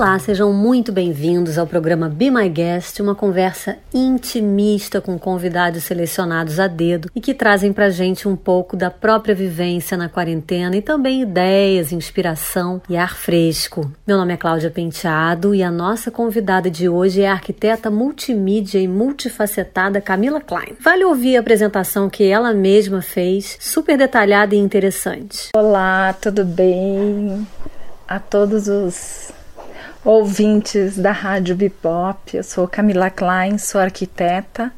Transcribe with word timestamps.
Olá, 0.00 0.18
sejam 0.18 0.50
muito 0.50 0.90
bem-vindos 0.92 1.58
ao 1.58 1.66
programa 1.66 2.08
Be 2.08 2.30
My 2.30 2.48
Guest, 2.48 3.00
uma 3.00 3.14
conversa 3.14 3.76
intimista 3.92 4.98
com 4.98 5.18
convidados 5.18 5.84
selecionados 5.84 6.58
a 6.58 6.66
dedo 6.66 7.10
e 7.14 7.20
que 7.20 7.34
trazem 7.34 7.70
pra 7.70 7.90
gente 7.90 8.26
um 8.26 8.34
pouco 8.34 8.78
da 8.78 8.90
própria 8.90 9.34
vivência 9.34 9.98
na 9.98 10.08
quarentena 10.08 10.74
e 10.74 10.80
também 10.80 11.20
ideias, 11.20 11.92
inspiração 11.92 12.80
e 12.88 12.96
ar 12.96 13.14
fresco. 13.14 13.92
Meu 14.06 14.16
nome 14.16 14.32
é 14.32 14.38
Cláudia 14.38 14.70
Penteado 14.70 15.54
e 15.54 15.62
a 15.62 15.70
nossa 15.70 16.10
convidada 16.10 16.70
de 16.70 16.88
hoje 16.88 17.20
é 17.20 17.28
a 17.28 17.32
arquiteta 17.32 17.90
multimídia 17.90 18.78
e 18.78 18.88
multifacetada 18.88 20.00
Camila 20.00 20.40
Klein. 20.40 20.78
Vale 20.80 21.04
ouvir 21.04 21.36
a 21.36 21.40
apresentação 21.40 22.08
que 22.08 22.24
ela 22.24 22.54
mesma 22.54 23.02
fez, 23.02 23.58
super 23.60 23.98
detalhada 23.98 24.54
e 24.54 24.58
interessante. 24.58 25.50
Olá, 25.54 26.14
tudo 26.14 26.42
bem? 26.42 27.46
A 28.08 28.18
todos 28.18 28.66
os 28.66 29.38
ouvintes 30.04 30.96
da 30.96 31.12
Rádio 31.12 31.56
Bipop. 31.56 32.36
Eu 32.36 32.42
sou 32.42 32.66
Camila 32.66 33.10
Klein, 33.10 33.58
sou 33.58 33.80
arquiteta 33.80 34.72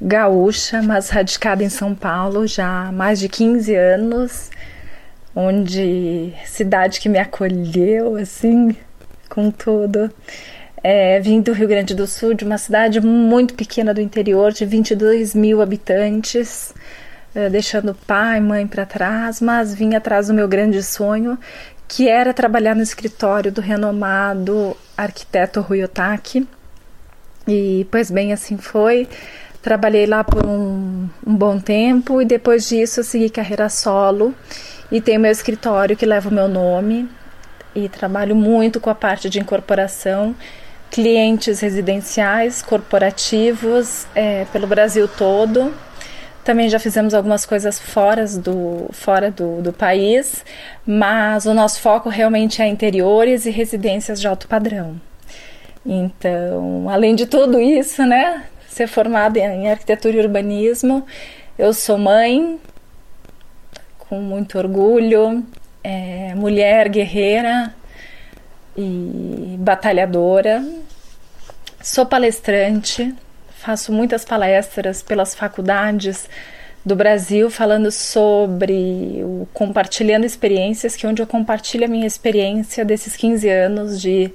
gaúcha, 0.00 0.82
mas 0.82 1.08
radicada 1.08 1.64
em 1.64 1.68
São 1.68 1.94
Paulo 1.94 2.46
já 2.46 2.88
há 2.88 2.92
mais 2.92 3.18
de 3.18 3.28
15 3.28 3.74
anos, 3.74 4.50
onde 5.34 6.32
cidade 6.44 7.00
que 7.00 7.08
me 7.08 7.18
acolheu 7.18 8.16
assim 8.16 8.76
com 9.28 9.50
tudo. 9.50 10.10
É, 10.82 11.18
vim 11.20 11.40
do 11.40 11.52
Rio 11.52 11.66
Grande 11.66 11.94
do 11.94 12.06
Sul, 12.06 12.34
de 12.34 12.44
uma 12.44 12.58
cidade 12.58 13.00
muito 13.00 13.54
pequena 13.54 13.94
do 13.94 14.00
interior, 14.00 14.52
de 14.52 14.66
22 14.66 15.34
mil 15.34 15.62
habitantes, 15.62 16.74
é, 17.34 17.48
deixando 17.48 17.94
pai 18.06 18.36
e 18.36 18.40
mãe 18.42 18.66
para 18.66 18.84
trás, 18.84 19.40
mas 19.40 19.74
vim 19.74 19.94
atrás 19.94 20.28
do 20.28 20.34
meu 20.34 20.46
grande 20.46 20.82
sonho, 20.82 21.38
que 21.88 22.08
era 22.08 22.32
trabalhar 22.32 22.74
no 22.74 22.82
escritório 22.82 23.52
do 23.52 23.60
renomado 23.60 24.76
arquiteto 24.96 25.60
Rui 25.60 25.82
Otaki. 25.82 26.46
E, 27.46 27.86
pois 27.90 28.10
bem, 28.10 28.32
assim 28.32 28.56
foi. 28.56 29.08
Trabalhei 29.62 30.06
lá 30.06 30.22
por 30.22 30.46
um, 30.46 31.08
um 31.26 31.34
bom 31.34 31.58
tempo 31.58 32.20
e 32.20 32.24
depois 32.24 32.68
disso 32.68 33.00
eu 33.00 33.04
segui 33.04 33.30
carreira 33.30 33.68
solo 33.68 34.34
e 34.92 35.00
tenho 35.00 35.20
meu 35.20 35.30
escritório 35.30 35.96
que 35.96 36.04
leva 36.04 36.28
o 36.28 36.32
meu 36.32 36.48
nome 36.48 37.08
e 37.74 37.88
trabalho 37.88 38.36
muito 38.36 38.78
com 38.78 38.90
a 38.90 38.94
parte 38.94 39.28
de 39.28 39.40
incorporação, 39.40 40.34
clientes 40.90 41.60
residenciais, 41.60 42.60
corporativos 42.60 44.06
é, 44.14 44.44
pelo 44.52 44.66
Brasil 44.66 45.08
todo 45.08 45.72
também 46.44 46.68
já 46.68 46.78
fizemos 46.78 47.14
algumas 47.14 47.46
coisas 47.46 47.80
fora 47.80 48.26
do, 48.26 48.86
fora 48.92 49.30
do, 49.30 49.62
do 49.62 49.72
país, 49.72 50.44
mas 50.86 51.46
o 51.46 51.54
nosso 51.54 51.80
foco 51.80 52.08
realmente 52.08 52.60
é 52.60 52.68
interiores 52.68 53.46
e 53.46 53.50
residências 53.50 54.20
de 54.20 54.28
alto 54.28 54.46
padrão. 54.46 55.00
Então, 55.84 56.88
além 56.88 57.14
de 57.14 57.26
tudo 57.26 57.60
isso, 57.60 58.04
né, 58.04 58.44
ser 58.68 58.86
formada 58.86 59.38
em 59.38 59.70
arquitetura 59.70 60.16
e 60.16 60.20
urbanismo, 60.20 61.06
eu 61.58 61.72
sou 61.72 61.96
mãe, 61.96 62.60
com 63.98 64.20
muito 64.20 64.58
orgulho, 64.58 65.44
é, 65.82 66.34
mulher 66.34 66.88
guerreira 66.88 67.74
e 68.76 69.56
batalhadora, 69.58 70.62
sou 71.82 72.04
palestrante, 72.04 73.14
faço 73.64 73.92
muitas 73.92 74.24
palestras 74.24 75.02
pelas 75.02 75.34
faculdades 75.34 76.28
do 76.84 76.94
Brasil 76.94 77.48
falando 77.48 77.90
sobre 77.90 79.22
o 79.24 79.48
compartilhando 79.54 80.26
experiências, 80.26 80.94
que 80.94 81.06
é 81.06 81.08
onde 81.08 81.22
eu 81.22 81.26
compartilho 81.26 81.86
a 81.86 81.88
minha 81.88 82.06
experiência 82.06 82.84
desses 82.84 83.16
15 83.16 83.48
anos 83.48 84.00
de 84.00 84.30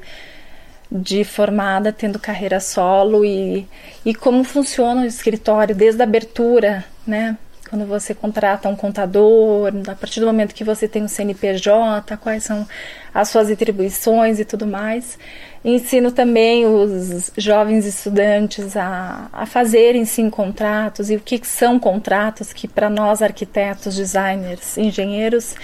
de 0.92 1.24
formada, 1.24 1.94
tendo 1.94 2.18
carreira 2.18 2.60
solo 2.60 3.24
e, 3.24 3.68
e 4.04 4.16
como 4.16 4.44
funciona 4.44 5.04
o 5.04 5.06
escritório 5.06 5.76
desde 5.76 6.02
a 6.02 6.04
abertura, 6.04 6.84
né? 7.06 7.38
Quando 7.70 7.86
você 7.86 8.16
contrata 8.16 8.68
um 8.68 8.76
contador, 8.76 9.72
a 9.88 9.96
partir 9.96 10.20
do 10.20 10.26
momento 10.26 10.56
que 10.56 10.64
você 10.64 10.88
tem 10.88 11.04
um 11.04 11.08
CNPJ, 11.08 12.18
quais 12.18 12.44
são 12.44 12.68
as 13.14 13.30
suas 13.30 13.52
atribuições 13.52 14.40
e 14.40 14.46
tudo 14.46 14.66
mais. 14.66 15.20
Ensino 15.64 16.12
também 16.12 16.66
os 16.66 17.32
jovens 17.38 17.86
estudantes 17.86 18.76
a, 18.76 19.28
a 19.32 19.46
fazerem 19.46 20.06
sim 20.06 20.30
contratos 20.30 21.12
e 21.12 21.16
o 21.16 21.20
que 21.20 21.40
são 21.46 21.78
contratos 21.78 22.54
que 22.54 22.68
para 22.68 22.90
nós 22.90 23.22
arquitetos, 23.22 23.96
designers, 23.96 24.78
engenheiros 24.78 25.56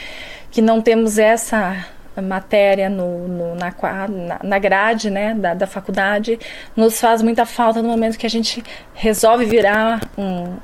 que 0.52 0.62
não 0.62 0.82
temos 0.82 1.18
essa 1.18 1.86
matéria 2.22 2.90
no, 2.90 3.28
no 3.28 3.56
na, 3.56 3.74
na 4.44 4.60
grade 4.60 5.10
né, 5.10 5.34
da, 5.34 5.54
da 5.54 5.68
faculdade 5.68 6.40
nos 6.76 7.00
faz 7.00 7.22
muita 7.22 7.46
falta 7.46 7.82
no 7.82 7.90
momento 7.90 8.18
que 8.18 8.26
a 8.26 8.30
gente 8.30 8.64
resolve 8.94 9.46
virar 9.46 10.02
um, 10.18 10.56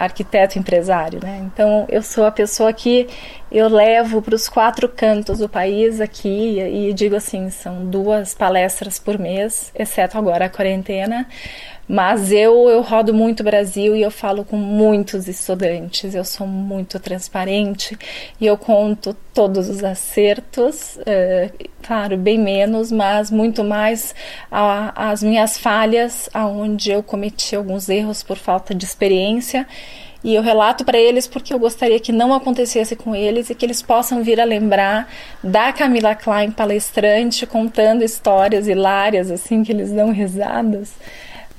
arquiteto 0.00 0.58
empresário, 0.58 1.20
né? 1.22 1.42
Então 1.44 1.84
eu 1.90 2.02
sou 2.02 2.24
a 2.24 2.32
pessoa 2.32 2.72
que 2.72 3.06
eu 3.52 3.68
levo 3.68 4.22
para 4.22 4.34
os 4.34 4.48
quatro 4.48 4.88
cantos 4.88 5.38
do 5.38 5.48
país 5.48 6.00
aqui 6.00 6.58
e 6.58 6.92
digo 6.94 7.14
assim, 7.14 7.50
são 7.50 7.84
duas 7.84 8.34
palestras 8.34 8.98
por 8.98 9.18
mês, 9.18 9.70
exceto 9.74 10.16
agora 10.16 10.46
a 10.46 10.48
quarentena, 10.48 11.28
mas 11.90 12.30
eu, 12.30 12.68
eu 12.70 12.82
rodo 12.82 13.12
muito 13.12 13.40
o 13.40 13.42
Brasil 13.42 13.96
e 13.96 14.02
eu 14.02 14.12
falo 14.12 14.44
com 14.44 14.56
muitos 14.56 15.26
estudantes, 15.26 16.14
eu 16.14 16.24
sou 16.24 16.46
muito 16.46 17.00
transparente 17.00 17.98
e 18.40 18.46
eu 18.46 18.56
conto 18.56 19.12
todos 19.34 19.68
os 19.68 19.82
acertos, 19.82 21.00
é, 21.04 21.50
claro, 21.82 22.16
bem 22.16 22.38
menos, 22.38 22.92
mas 22.92 23.28
muito 23.28 23.64
mais 23.64 24.14
a, 24.48 25.10
as 25.10 25.20
minhas 25.20 25.58
falhas, 25.58 26.30
aonde 26.32 26.92
eu 26.92 27.02
cometi 27.02 27.56
alguns 27.56 27.88
erros 27.88 28.22
por 28.22 28.36
falta 28.36 28.72
de 28.72 28.84
experiência. 28.84 29.66
E 30.22 30.34
eu 30.34 30.42
relato 30.42 30.84
para 30.84 30.98
eles 30.98 31.26
porque 31.26 31.52
eu 31.52 31.58
gostaria 31.58 31.98
que 31.98 32.12
não 32.12 32.32
acontecesse 32.32 32.94
com 32.94 33.16
eles 33.16 33.50
e 33.50 33.54
que 33.54 33.66
eles 33.66 33.82
possam 33.82 34.22
vir 34.22 34.38
a 34.38 34.44
lembrar 34.44 35.10
da 35.42 35.72
Camila 35.72 36.14
Klein 36.14 36.52
palestrante 36.52 37.46
contando 37.46 38.04
histórias 38.04 38.68
hilárias 38.68 39.30
assim 39.30 39.64
que 39.64 39.72
eles 39.72 39.90
dão 39.90 40.12
risadas 40.12 40.92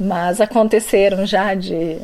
mas 0.01 0.41
aconteceram 0.41 1.27
já 1.27 1.53
de 1.53 1.99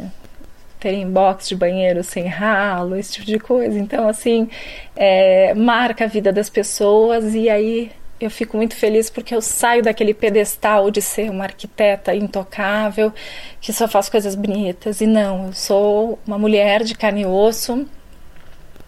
terem 0.80 1.10
box 1.10 1.50
de 1.50 1.56
banheiro 1.56 2.04
sem 2.04 2.28
ralo, 2.28 2.96
esse 2.96 3.14
tipo 3.14 3.26
de 3.26 3.40
coisa. 3.40 3.78
Então, 3.80 4.08
assim, 4.08 4.48
é, 4.96 5.52
marca 5.56 6.06
a 6.06 6.08
vida 6.08 6.32
das 6.32 6.48
pessoas 6.48 7.34
e 7.34 7.50
aí 7.50 7.92
eu 8.22 8.30
fico 8.30 8.56
muito 8.56 8.76
feliz 8.76 9.10
porque 9.10 9.34
eu 9.34 9.42
saio 9.42 9.82
daquele 9.82 10.14
pedestal 10.14 10.92
de 10.92 11.02
ser 11.02 11.32
uma 11.32 11.46
arquiteta 11.46 12.14
intocável, 12.14 13.12
que 13.60 13.74
só 13.74 13.88
faz 13.88 14.10
coisas 14.10 14.36
bonitas. 14.36 15.02
E 15.02 15.08
não, 15.08 15.48
eu 15.48 15.54
sou 15.54 16.20
uma 16.26 16.38
mulher 16.38 16.84
de 16.84 16.94
carne 16.94 17.24
e 17.24 17.26
osso, 17.26 17.84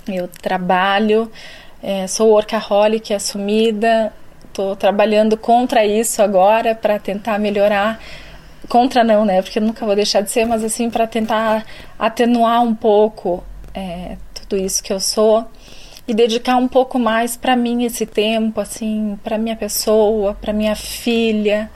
eu 0.08 0.28
trabalho, 0.28 1.31
é, 1.81 2.06
sou 2.06 2.30
workaholic 2.30 3.12
assumida, 3.12 4.14
estou 4.46 4.76
trabalhando 4.76 5.36
contra 5.36 5.84
isso 5.84 6.22
agora 6.22 6.76
para 6.76 7.00
tentar 7.00 7.40
melhorar 7.40 8.00
contra 8.69 9.03
não, 9.03 9.25
né? 9.25 9.41
Porque 9.41 9.59
eu 9.59 9.63
nunca 9.63 9.85
vou 9.85 9.96
deixar 9.96 10.22
de 10.22 10.31
ser, 10.31 10.46
mas 10.46 10.63
assim 10.63 10.90
para 10.90 11.06
tentar 11.07 11.66
atenuar 11.97 12.62
um 12.62 12.74
pouco 12.74 13.44
é, 13.74 14.16
tudo 14.34 14.56
isso 14.56 14.81
que 14.81 14.94
eu 14.94 15.00
sou 15.00 15.46
e 16.07 16.13
dedicar 16.13 16.56
um 16.56 16.68
pouco 16.68 16.97
mais 16.97 17.35
para 17.35 17.56
mim 17.56 17.84
esse 17.84 18.06
tempo, 18.06 18.59
assim, 18.59 19.19
para 19.24 19.38
minha 19.38 19.56
pessoa, 19.56 20.34
para 20.34 20.52
minha 20.52 20.75
filha, 20.75 21.69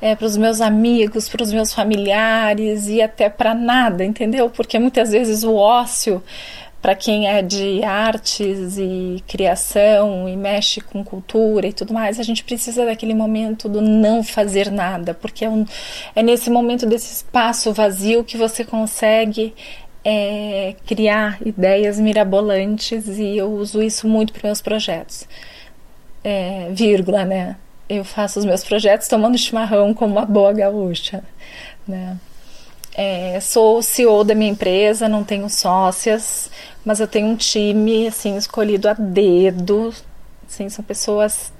é, 0.00 0.14
para 0.14 0.26
os 0.26 0.36
meus 0.36 0.60
amigos, 0.60 1.28
para 1.28 1.42
os 1.42 1.52
meus 1.52 1.72
familiares 1.72 2.86
e 2.86 3.00
até 3.00 3.30
para 3.30 3.54
nada, 3.54 4.04
entendeu? 4.04 4.50
Porque 4.50 4.78
muitas 4.78 5.10
vezes 5.12 5.42
o 5.42 5.54
ócio 5.54 6.22
para 6.80 6.94
quem 6.94 7.28
é 7.28 7.42
de 7.42 7.82
artes 7.82 8.78
e 8.78 9.22
criação 9.26 10.28
e 10.28 10.36
mexe 10.36 10.80
com 10.80 11.02
cultura 11.02 11.66
e 11.66 11.72
tudo 11.72 11.92
mais, 11.92 12.20
a 12.20 12.22
gente 12.22 12.44
precisa 12.44 12.86
daquele 12.86 13.14
momento 13.14 13.68
do 13.68 13.80
não 13.80 14.22
fazer 14.22 14.70
nada, 14.70 15.12
porque 15.12 15.44
é, 15.44 15.50
um, 15.50 15.64
é 16.14 16.22
nesse 16.22 16.50
momento 16.50 16.86
desse 16.86 17.12
espaço 17.12 17.72
vazio 17.72 18.22
que 18.22 18.36
você 18.36 18.64
consegue 18.64 19.54
é, 20.04 20.76
criar 20.86 21.38
ideias 21.44 21.98
mirabolantes 21.98 23.06
e 23.18 23.36
eu 23.36 23.52
uso 23.52 23.82
isso 23.82 24.06
muito 24.06 24.32
para 24.32 24.48
meus 24.48 24.62
projetos. 24.62 25.26
É, 26.22 26.68
vírgula, 26.72 27.24
né? 27.24 27.56
Eu 27.88 28.04
faço 28.04 28.38
os 28.38 28.44
meus 28.44 28.62
projetos 28.62 29.08
tomando 29.08 29.36
chimarrão 29.38 29.94
como 29.94 30.12
uma 30.12 30.26
boa 30.26 30.52
gaúcha, 30.52 31.24
né? 31.86 32.18
É, 33.00 33.38
sou 33.38 33.80
CEO 33.80 34.24
da 34.24 34.34
minha 34.34 34.50
empresa, 34.50 35.08
não 35.08 35.22
tenho 35.22 35.48
sócias, 35.48 36.50
mas 36.84 36.98
eu 36.98 37.06
tenho 37.06 37.28
um 37.28 37.36
time 37.36 38.08
assim 38.08 38.36
escolhido 38.36 38.88
a 38.88 38.92
dedo. 38.92 39.94
Assim, 40.44 40.68
são 40.68 40.84
pessoas 40.84 41.52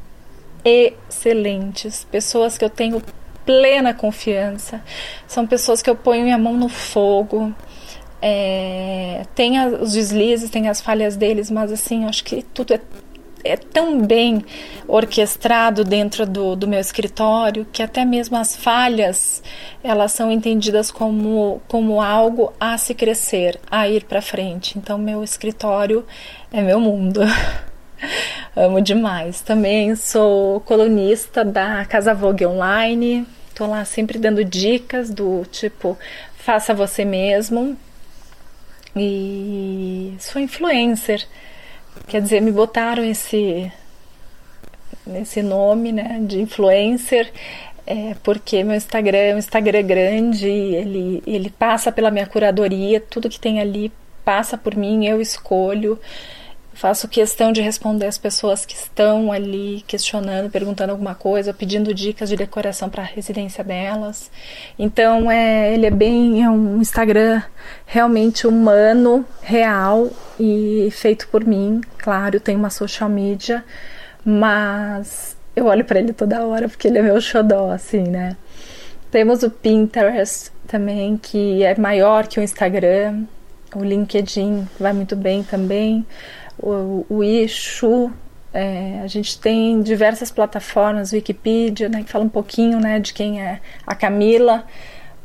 excelentes, 0.64 2.02
pessoas 2.11 2.58
que 2.58 2.64
eu 2.64 2.70
tenho 2.70 3.00
plena 3.46 3.94
confiança, 3.94 4.82
são 5.29 5.46
pessoas 5.46 5.81
que 5.81 5.88
eu 5.88 5.94
ponho 5.94 6.25
minha 6.25 6.37
mão 6.37 6.55
no 6.55 6.69
fogo. 6.69 7.55
É, 8.20 9.25
tem 9.37 9.64
os 9.76 9.93
deslizes, 9.93 10.50
tem 10.50 10.69
as 10.69 10.81
falhas 10.81 11.14
deles, 11.14 11.52
mas 11.52 11.70
assim, 11.70 12.05
acho 12.05 12.25
que 12.25 12.43
tudo 12.43 12.75
é 12.75 12.81
é 13.44 13.56
tão 13.56 14.00
bem 14.00 14.44
orquestrado 14.87 15.85
dentro 15.85 16.26
do, 16.26 16.56
do 16.56 16.67
meu 16.67 16.81
escritório 16.81 17.67
que 17.73 17.82
até 17.82 18.05
mesmo 18.05 18.37
as 18.37 18.56
falhas 18.56 19.43
elas 19.82 20.12
são 20.12 20.31
entendidas 20.31 20.90
como, 20.90 21.61
como 21.69 22.00
algo 22.00 22.52
a 22.58 22.76
se 22.79 22.94
crescer, 22.94 23.58
a 23.70 23.88
ir 23.88 24.05
para 24.05 24.20
frente. 24.20 24.79
Então, 24.79 24.99
meu 24.99 25.23
escritório 25.23 26.05
é 26.52 26.61
meu 26.61 26.81
mundo. 26.81 27.20
Amo 28.56 28.81
demais. 28.81 29.40
Também 29.40 29.94
sou 29.94 30.61
colunista 30.61 31.44
da 31.44 31.85
Casa 31.85 32.14
Vogue 32.14 32.46
Online. 32.46 33.26
Tô 33.55 33.67
lá 33.67 33.85
sempre 33.85 34.19
dando 34.19 34.44
dicas 34.44 35.11
do 35.11 35.44
tipo 35.50 35.96
faça 36.49 36.73
você 36.73 37.05
mesmo. 37.05 37.76
E 38.96 40.14
sou 40.19 40.40
influencer. 40.40 41.26
Quer 42.06 42.22
dizer, 42.22 42.40
me 42.40 42.50
botaram 42.50 43.04
esse 43.04 43.70
esse 45.16 45.42
nome, 45.42 45.90
né, 45.90 46.20
de 46.20 46.40
influencer, 46.40 47.32
é, 47.86 48.14
porque 48.22 48.62
meu 48.62 48.76
Instagram 48.76 49.18
é 49.18 49.34
um 49.34 49.38
Instagram 49.38 49.82
grande, 49.82 50.46
ele 50.46 51.22
ele 51.26 51.50
passa 51.50 51.90
pela 51.90 52.10
minha 52.10 52.26
curadoria, 52.26 53.00
tudo 53.00 53.30
que 53.30 53.40
tem 53.40 53.60
ali 53.60 53.90
passa 54.24 54.58
por 54.58 54.76
mim, 54.76 55.06
eu 55.06 55.20
escolho. 55.20 55.98
Faço 56.78 57.08
questão 57.08 57.50
de 57.50 57.60
responder 57.60 58.06
as 58.06 58.19
pessoas 58.19 58.64
que 58.64 58.76
estão 58.76 59.32
ali 59.32 59.82
questionando, 59.84 60.48
perguntando 60.48 60.92
alguma 60.92 61.12
coisa, 61.12 61.52
pedindo 61.52 61.92
dicas 61.92 62.28
de 62.28 62.36
decoração 62.36 62.88
para 62.88 63.02
a 63.02 63.04
residência 63.04 63.64
delas. 63.64 64.30
Então, 64.78 65.28
é, 65.28 65.75
ele 65.75 65.86
é 65.86 65.90
bem 65.90 66.44
é 66.44 66.48
um 66.48 66.80
Instagram 66.80 67.42
realmente 67.84 68.46
humano, 68.46 69.26
real 69.42 70.08
e 70.38 70.88
feito 70.92 71.26
por 71.26 71.44
mim. 71.44 71.80
Claro, 71.96 72.38
tem 72.38 72.54
uma 72.54 72.70
social 72.70 73.10
media, 73.10 73.64
mas 74.25 75.36
eu 75.56 75.66
olho 75.66 75.84
para 75.84 75.98
ele 75.98 76.12
toda 76.12 76.46
hora 76.46 76.69
porque 76.69 76.86
ele 76.86 76.98
é 76.98 77.02
meu 77.02 77.20
xodó, 77.20 77.72
assim, 77.72 78.04
né? 78.04 78.36
Temos 79.10 79.42
o 79.42 79.50
Pinterest 79.50 80.52
também, 80.69 81.16
que 81.16 81.60
é 81.64 81.76
maior 81.76 82.28
que 82.28 82.38
o 82.38 82.42
Instagram. 82.42 83.25
O 83.75 83.82
LinkedIn 83.82 84.69
vai 84.78 84.92
muito 84.92 85.16
bem 85.16 85.42
também 85.42 86.06
o, 86.58 87.06
o 87.08 87.25
Ishu, 87.25 88.12
é, 88.52 89.00
a 89.02 89.06
gente 89.06 89.38
tem 89.38 89.81
diversas 89.82 90.31
plataformas, 90.31 91.12
Wikipedia, 91.12 91.88
né, 91.88 92.02
que 92.02 92.10
fala 92.10 92.25
um 92.25 92.28
pouquinho 92.28 92.81
né, 92.81 92.99
de 92.99 93.12
quem 93.12 93.40
é 93.40 93.60
a 93.87 93.94
Camila, 93.94 94.64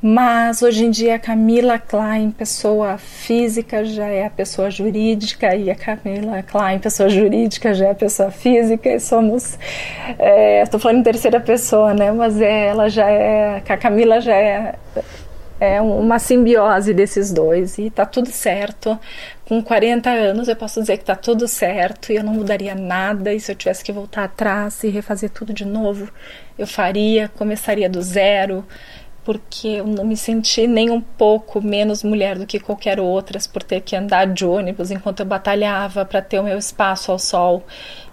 mas 0.06 0.62
hoje 0.62 0.84
em 0.84 0.92
dia 0.92 1.16
a 1.16 1.20
Camila 1.20 1.80
Klein, 1.80 2.30
pessoa 2.30 2.98
física, 2.98 3.86
já 3.86 4.06
é 4.06 4.26
a 4.26 4.30
pessoa 4.30 4.70
jurídica, 4.70 5.56
e 5.56 5.72
a 5.72 5.76
Camila 5.76 6.44
Klein, 6.44 6.78
pessoa 6.78 7.08
jurídica, 7.08 7.74
já 7.74 7.86
é 7.86 7.92
a 7.92 7.96
pessoa 7.96 8.30
física, 8.30 8.90
e 8.90 9.00
somos. 9.00 9.58
Estou 10.62 10.78
é, 10.78 10.82
falando 10.82 11.00
em 11.00 11.04
terceira 11.04 11.40
pessoa, 11.40 11.94
né? 11.94 12.12
Mas 12.12 12.42
é, 12.42 12.68
ela 12.68 12.90
já 12.90 13.10
é. 13.10 13.64
A 13.66 13.78
Camila 13.78 14.20
já 14.20 14.36
é 14.36 14.76
é 15.64 15.82
uma 15.82 16.20
simbiose 16.20 16.94
desses 16.94 17.32
dois 17.32 17.78
e 17.78 17.90
tá 17.90 18.06
tudo 18.06 18.30
certo. 18.30 19.00
Com 19.46 19.64
40 19.64 20.10
anos 20.10 20.48
eu 20.48 20.56
posso 20.56 20.82
dizer 20.82 20.98
que 20.98 21.06
tá 21.06 21.16
tudo 21.16 21.48
certo 21.48 22.12
e 22.12 22.18
eu 22.18 22.24
não 22.24 22.34
mudaria 22.34 22.76
nada. 22.76 23.34
E 23.34 23.40
se 23.40 23.52
eu 23.52 23.56
tivesse 23.56 23.84
que 23.84 23.92
voltar 23.92 24.26
atrás 24.26 24.84
e 24.84 24.90
refazer 24.90 25.30
tudo 25.30 25.54
de 25.54 25.66
novo, 25.66 26.10
eu 26.58 26.68
faria, 26.68 27.30
começaria 27.30 27.90
do 27.90 28.02
zero, 28.02 28.66
porque 29.24 29.68
eu 29.68 29.88
não 29.88 30.04
me 30.04 30.18
senti 30.18 30.68
nem 30.68 30.90
um 30.90 31.00
pouco 31.00 31.62
menos 31.62 32.04
mulher 32.04 32.38
do 32.38 32.46
que 32.46 32.60
qualquer 32.60 33.00
outras 33.00 33.48
por 33.48 33.64
ter 33.64 33.82
que 33.82 33.96
andar 33.96 34.28
de 34.28 34.46
ônibus 34.46 34.92
enquanto 34.92 35.22
eu 35.22 35.26
batalhava 35.26 36.06
para 36.06 36.22
ter 36.22 36.40
o 36.40 36.44
meu 36.44 36.58
espaço 36.58 37.12
ao 37.12 37.18
sol. 37.18 37.64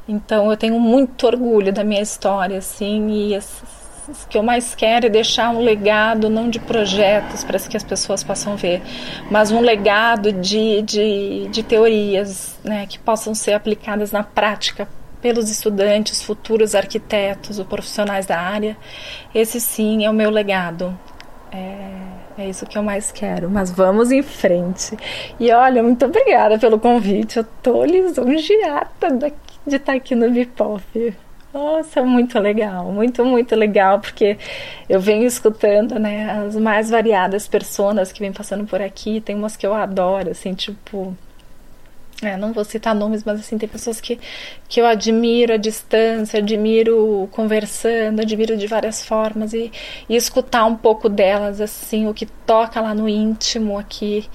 Então 0.09 0.51
eu 0.51 0.57
tenho 0.57 0.79
muito 0.79 1.27
orgulho 1.27 1.73
da 1.73 1.83
minha 1.83 2.03
história, 2.03 2.59
assim, 2.59 3.09
e 3.11 3.35
o 4.09 4.29
que 4.29 4.39
eu 4.39 4.43
mais 4.43 4.75
quero 4.75 5.07
é 5.07 5.09
deixar 5.09 5.51
um 5.51 5.61
legado, 5.61 6.29
não 6.29 6.49
de 6.49 6.59
projetos 6.59 7.45
para 7.45 7.59
que 7.59 7.77
as 7.77 7.85
pessoas 7.85 8.23
possam 8.25 8.57
ver, 8.57 8.83
mas 9.31 9.51
um 9.51 9.61
legado 9.61 10.33
de, 10.33 10.83
de, 10.83 11.49
de 11.49 11.63
teorias 11.63 12.59
né, 12.65 12.87
que 12.87 12.99
possam 12.99 13.35
ser 13.35 13.53
aplicadas 13.53 14.13
na 14.13 14.23
prática 14.23 14.89
pelos 15.21 15.51
estudantes, 15.51 16.23
futuros 16.23 16.75
arquitetos 16.75 17.59
ou 17.59 17.65
profissionais 17.65 18.27
da 18.27 18.39
área. 18.41 18.77
Esse 19.35 19.61
sim 19.61 20.05
é 20.05 20.11
o 20.11 20.15
meu 20.15 20.31
legado. 20.31 20.99
É, 21.53 22.43
é 22.43 22.49
isso 22.49 22.65
que 22.65 22.79
eu 22.79 22.83
mais 22.83 23.13
quero, 23.13 23.51
mas 23.51 23.71
vamos 23.71 24.11
em 24.11 24.23
frente. 24.23 24.97
E 25.39 25.53
olha, 25.53 25.83
muito 25.83 26.05
obrigada 26.07 26.59
pelo 26.59 26.79
convite. 26.79 27.39
Eu 27.39 27.45
tô 27.63 27.85
lisonjeada 27.85 28.89
de 29.67 29.77
estar 29.77 29.95
aqui 29.95 30.15
no 30.15 30.31
Bipop. 30.31 31.15
Nossa, 31.53 32.03
muito 32.05 32.39
legal, 32.39 32.93
muito, 32.93 33.25
muito 33.25 33.57
legal, 33.57 33.99
porque 34.01 34.39
eu 34.89 35.01
venho 35.01 35.27
escutando, 35.27 35.99
né, 35.99 36.31
as 36.47 36.55
mais 36.55 36.91
variadas 36.91 37.49
pessoas 37.49 38.13
que 38.13 38.21
vêm 38.21 38.33
passando 38.33 38.65
por 38.67 38.81
aqui, 38.81 39.21
tem 39.21 39.35
umas 39.35 39.57
que 39.57 39.67
eu 39.67 39.75
adoro, 39.75 40.31
assim, 40.31 40.55
tipo, 40.55 41.17
é, 42.23 42.37
não 42.37 42.53
vou 42.53 42.65
citar 42.65 42.95
nomes, 42.95 43.25
mas 43.25 43.41
assim, 43.41 43.59
tem 43.59 43.69
pessoas 43.69 44.01
que, 44.01 44.21
que 44.69 44.81
eu 44.81 44.87
admiro 44.87 45.55
à 45.55 45.57
distância, 45.57 46.39
admiro 46.39 47.29
conversando, 47.33 48.21
admiro 48.21 48.57
de 48.57 48.69
várias 48.69 49.05
formas 49.05 49.53
e, 49.53 49.73
e 50.09 50.15
escutar 50.17 50.65
um 50.67 50.77
pouco 50.77 51.09
delas, 51.09 51.61
assim, 51.61 52.07
o 52.07 52.15
que 52.15 52.27
toca 52.27 52.81
lá 52.81 52.95
no 52.95 53.09
íntimo 53.09 53.77
aqui, 53.77 54.29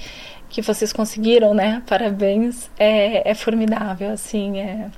que 0.50 0.62
vocês 0.62 0.92
conseguiram, 0.92 1.54
né, 1.54 1.82
parabéns, 1.88 2.70
é, 2.78 3.30
é 3.30 3.34
formidável, 3.34 4.12
assim, 4.12 4.60
é, 4.60 4.90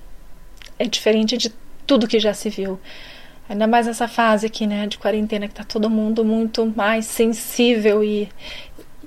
é 0.79 0.85
diferente 0.85 1.37
de 1.37 1.51
tudo 1.87 2.07
que 2.07 2.19
já 2.19 2.33
se 2.33 2.49
viu. 2.49 2.79
Ainda 3.49 3.65
mais 3.65 3.87
nessa 3.87 4.07
fase 4.07 4.45
aqui, 4.45 4.67
né, 4.67 4.85
de 4.87 4.97
quarentena, 4.97 5.47
que 5.47 5.55
tá 5.55 5.63
todo 5.63 5.89
mundo 5.89 6.23
muito 6.25 6.65
mais 6.75 7.05
sensível 7.05 8.03
e, 8.03 8.29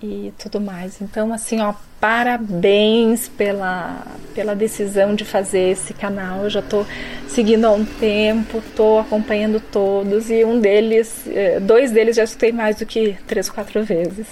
e 0.03 0.33
tudo 0.39 0.59
mais. 0.59 1.01
Então, 1.03 1.31
assim, 1.33 1.61
ó, 1.61 1.75
parabéns 2.01 3.29
pela, 3.29 4.03
pela 4.35 4.57
decisão 4.57 5.15
de 5.15 5.27
fazer 5.27 5.73
esse 5.73 5.93
canal. 5.93 6.45
Eu 6.45 6.51
já 6.51 6.63
tô 6.63 6.87
seguindo 7.29 7.67
há 7.67 7.73
um 7.73 7.85
tempo, 7.85 8.63
tô 8.75 8.99
acompanhando 8.99 9.61
todos 9.61 10.31
e 10.31 10.43
um 10.43 10.59
deles, 10.59 11.27
eh, 11.27 11.61
dois 11.61 11.91
deles 11.91 12.17
já 12.17 12.25
escutei 12.25 12.51
mais 12.51 12.77
do 12.77 12.87
que 12.87 13.19
três, 13.27 13.51
quatro 13.51 13.85
vezes. 13.85 14.27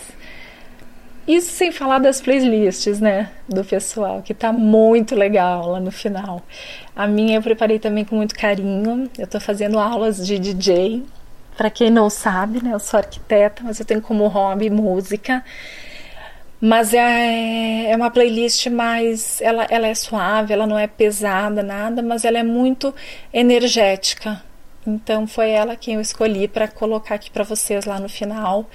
Isso 1.28 1.52
sem 1.52 1.70
falar 1.70 1.98
das 1.98 2.22
playlists, 2.22 3.00
né, 3.00 3.28
do 3.46 3.62
pessoal, 3.62 4.22
que 4.22 4.32
tá 4.32 4.50
muito 4.50 5.14
legal 5.14 5.72
lá 5.72 5.78
no 5.78 5.90
final. 5.90 6.40
A 6.96 7.06
minha 7.06 7.36
eu 7.36 7.42
preparei 7.42 7.78
também 7.78 8.02
com 8.02 8.16
muito 8.16 8.34
carinho. 8.34 9.10
Eu 9.18 9.26
tô 9.26 9.38
fazendo 9.38 9.78
aulas 9.78 10.26
de 10.26 10.38
DJ. 10.38 11.04
Para 11.54 11.68
quem 11.68 11.90
não 11.90 12.08
sabe, 12.08 12.64
né, 12.64 12.72
eu 12.72 12.78
sou 12.78 12.96
arquiteta, 12.96 13.62
mas 13.62 13.78
eu 13.78 13.84
tenho 13.84 14.00
como 14.00 14.26
hobby 14.26 14.70
música. 14.70 15.44
Mas 16.58 16.94
é, 16.94 17.90
é 17.90 17.94
uma 17.94 18.10
playlist 18.10 18.66
mais. 18.68 19.38
Ela, 19.42 19.66
ela 19.68 19.86
é 19.86 19.94
suave, 19.94 20.54
ela 20.54 20.66
não 20.66 20.78
é 20.78 20.86
pesada, 20.86 21.62
nada, 21.62 22.00
mas 22.00 22.24
ela 22.24 22.38
é 22.38 22.42
muito 22.42 22.94
energética. 23.34 24.42
Então 24.86 25.26
foi 25.26 25.50
ela 25.50 25.76
quem 25.76 25.96
eu 25.96 26.00
escolhi 26.00 26.48
para 26.48 26.66
colocar 26.68 27.16
aqui 27.16 27.30
para 27.30 27.44
vocês 27.44 27.84
lá 27.84 28.00
no 28.00 28.08
final 28.08 28.66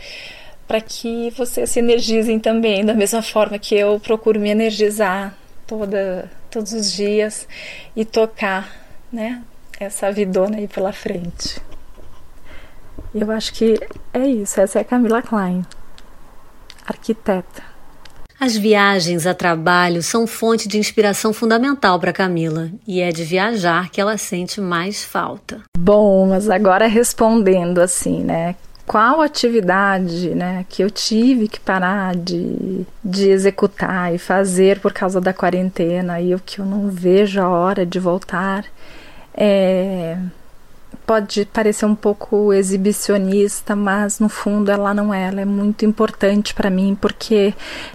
para 0.68 0.82
que 0.82 1.30
vocês 1.32 1.70
se 1.70 1.80
energizem 1.80 2.40
também, 2.40 2.86
da 2.86 2.94
mesma 2.94 3.22
forma 3.22 3.60
que 3.60 3.76
eu 3.76 4.00
procuro 4.00 4.40
me 4.40 4.50
energizar 4.50 5.38
toda, 5.68 6.32
todos 6.50 6.74
os 6.74 6.92
dias 6.92 7.48
e 7.96 8.06
tocar 8.06 8.72
né, 9.12 9.42
essa 9.80 10.12
vidona 10.12 10.58
aí 10.58 10.68
pela 10.68 10.94
frente. 10.94 11.62
Eu 13.14 13.30
acho 13.32 13.54
que 13.54 13.80
é 14.12 14.26
isso. 14.26 14.60
Essa 14.60 14.80
é 14.80 14.82
a 14.82 14.86
Camila 14.86 15.22
Klein, 15.22 15.64
arquiteta. 16.86 17.74
As 18.40 18.58
viagens 18.58 19.26
a 19.26 19.34
trabalho 19.34 20.02
são 20.04 20.28
fonte 20.28 20.68
de 20.68 20.78
inspiração 20.78 21.32
fundamental 21.32 22.00
para 22.00 22.12
Camila 22.12 22.72
e 22.86 23.00
é 23.00 23.10
de 23.10 23.24
viajar 23.24 23.90
que 23.90 24.02
ela 24.02 24.18
sente 24.18 24.60
mais 24.60 25.04
falta. 25.04 25.62
Bom, 25.78 26.28
mas 26.28 26.50
agora 26.50 26.88
respondendo 26.88 27.80
assim, 27.80 28.22
né? 28.22 28.56
Qual 28.86 29.22
atividade 29.22 30.36
né, 30.36 30.66
que 30.68 30.84
eu 30.84 30.92
tive 30.92 31.48
que 31.48 31.60
parar 31.60 32.16
de, 32.16 32.86
de 33.04 33.30
executar 33.30 34.14
e 34.14 34.18
fazer 34.18 34.80
por 34.80 34.92
causa 34.92 35.22
da 35.22 35.34
quarentena 35.34 36.20
e 36.20 36.36
o 36.36 36.40
que 36.40 36.60
eu 36.60 36.66
não 36.66 36.90
vejo 36.90 37.42
a 37.42 37.48
hora 37.48 37.86
de 37.86 38.00
voltar. 38.00 38.66
É, 39.36 40.18
pode 41.06 41.46
parecer 41.46 41.86
um 41.86 41.96
pouco 41.96 42.54
exibicionista, 42.54 43.76
mas 43.76 44.20
no 44.20 44.28
fundo 44.28 44.70
ela 44.70 44.94
não 44.94 45.14
é. 45.14 45.28
Ela 45.28 45.42
é 45.42 45.46
muito 45.46 45.86
importante 45.86 46.54
para 46.54 46.70
mim 46.70 46.98
porque 47.00 47.54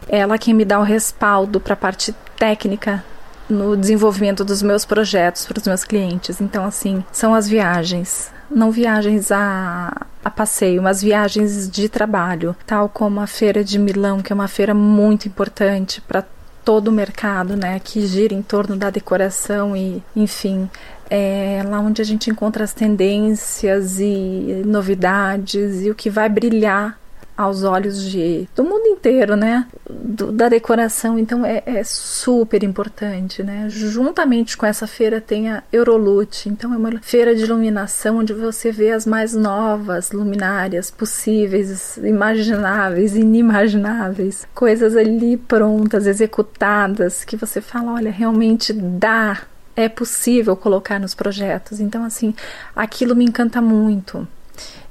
é 0.08 0.18
ela 0.18 0.38
quem 0.38 0.54
me 0.54 0.64
dá 0.64 0.80
o 0.80 0.84
respaldo 0.84 1.60
para 1.60 1.74
a 1.74 1.76
parte 1.76 2.14
técnica 2.36 3.04
no 3.48 3.76
desenvolvimento 3.76 4.44
dos 4.44 4.62
meus 4.62 4.84
projetos 4.84 5.46
para 5.46 5.58
os 5.58 5.66
meus 5.66 5.84
clientes. 5.84 6.40
Então, 6.40 6.64
assim, 6.64 7.04
são 7.12 7.34
as 7.34 7.48
viagens 7.48 8.30
não 8.50 8.70
viagens 8.70 9.30
a, 9.30 10.06
a 10.24 10.30
passeio, 10.30 10.82
mas 10.82 11.02
viagens 11.02 11.68
de 11.70 11.88
trabalho, 11.88 12.56
tal 12.66 12.88
como 12.88 13.20
a 13.20 13.26
Feira 13.26 13.62
de 13.62 13.78
Milão, 13.78 14.20
que 14.20 14.32
é 14.32 14.34
uma 14.34 14.48
feira 14.48 14.74
muito 14.74 15.28
importante 15.28 16.00
para 16.00 16.24
todo 16.64 16.88
o 16.88 16.92
mercado, 16.92 17.56
né, 17.56 17.80
que 17.82 18.06
gira 18.06 18.34
em 18.34 18.42
torno 18.42 18.76
da 18.76 18.90
decoração 18.90 19.74
e, 19.74 20.02
enfim, 20.14 20.68
é 21.08 21.62
lá 21.66 21.80
onde 21.80 22.02
a 22.02 22.04
gente 22.04 22.28
encontra 22.28 22.62
as 22.62 22.74
tendências 22.74 23.98
e 23.98 24.62
novidades 24.66 25.82
e 25.82 25.90
o 25.90 25.94
que 25.94 26.10
vai 26.10 26.28
brilhar 26.28 26.97
aos 27.38 27.62
olhos 27.62 28.02
de, 28.02 28.48
do 28.56 28.64
mundo 28.64 28.84
inteiro, 28.88 29.36
né? 29.36 29.64
Do, 29.88 30.32
da 30.32 30.48
decoração, 30.48 31.16
então 31.16 31.46
é, 31.46 31.62
é, 31.64 31.84
super 31.84 32.64
importante, 32.64 33.44
né? 33.44 33.66
Juntamente 33.68 34.56
com 34.56 34.66
essa 34.66 34.88
feira 34.88 35.20
tem 35.20 35.48
a 35.48 35.62
Eurolute, 35.72 36.48
então 36.48 36.74
é 36.74 36.76
uma 36.76 36.98
feira 37.00 37.36
de 37.36 37.44
iluminação 37.44 38.18
onde 38.18 38.32
você 38.32 38.72
vê 38.72 38.90
as 38.90 39.06
mais 39.06 39.34
novas 39.34 40.10
luminárias 40.10 40.90
possíveis, 40.90 41.96
imagináveis, 41.98 43.14
inimagináveis, 43.14 44.44
coisas 44.52 44.96
ali 44.96 45.36
prontas, 45.36 46.08
executadas, 46.08 47.24
que 47.24 47.36
você 47.36 47.60
fala, 47.60 47.94
olha, 47.94 48.10
realmente 48.10 48.72
dá 48.72 49.42
é 49.76 49.88
possível 49.88 50.56
colocar 50.56 50.98
nos 50.98 51.14
projetos. 51.14 51.78
Então, 51.78 52.02
assim, 52.02 52.34
aquilo 52.74 53.14
me 53.14 53.24
encanta 53.24 53.60
muito. 53.60 54.26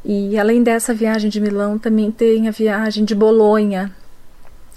E 0.09 0.39
além 0.39 0.63
dessa 0.63 0.93
viagem 0.93 1.29
de 1.29 1.41
Milão, 1.41 1.77
também 1.77 2.09
tem 2.09 2.47
a 2.47 2.51
viagem 2.51 3.03
de 3.03 3.13
Bolonha, 3.13 3.91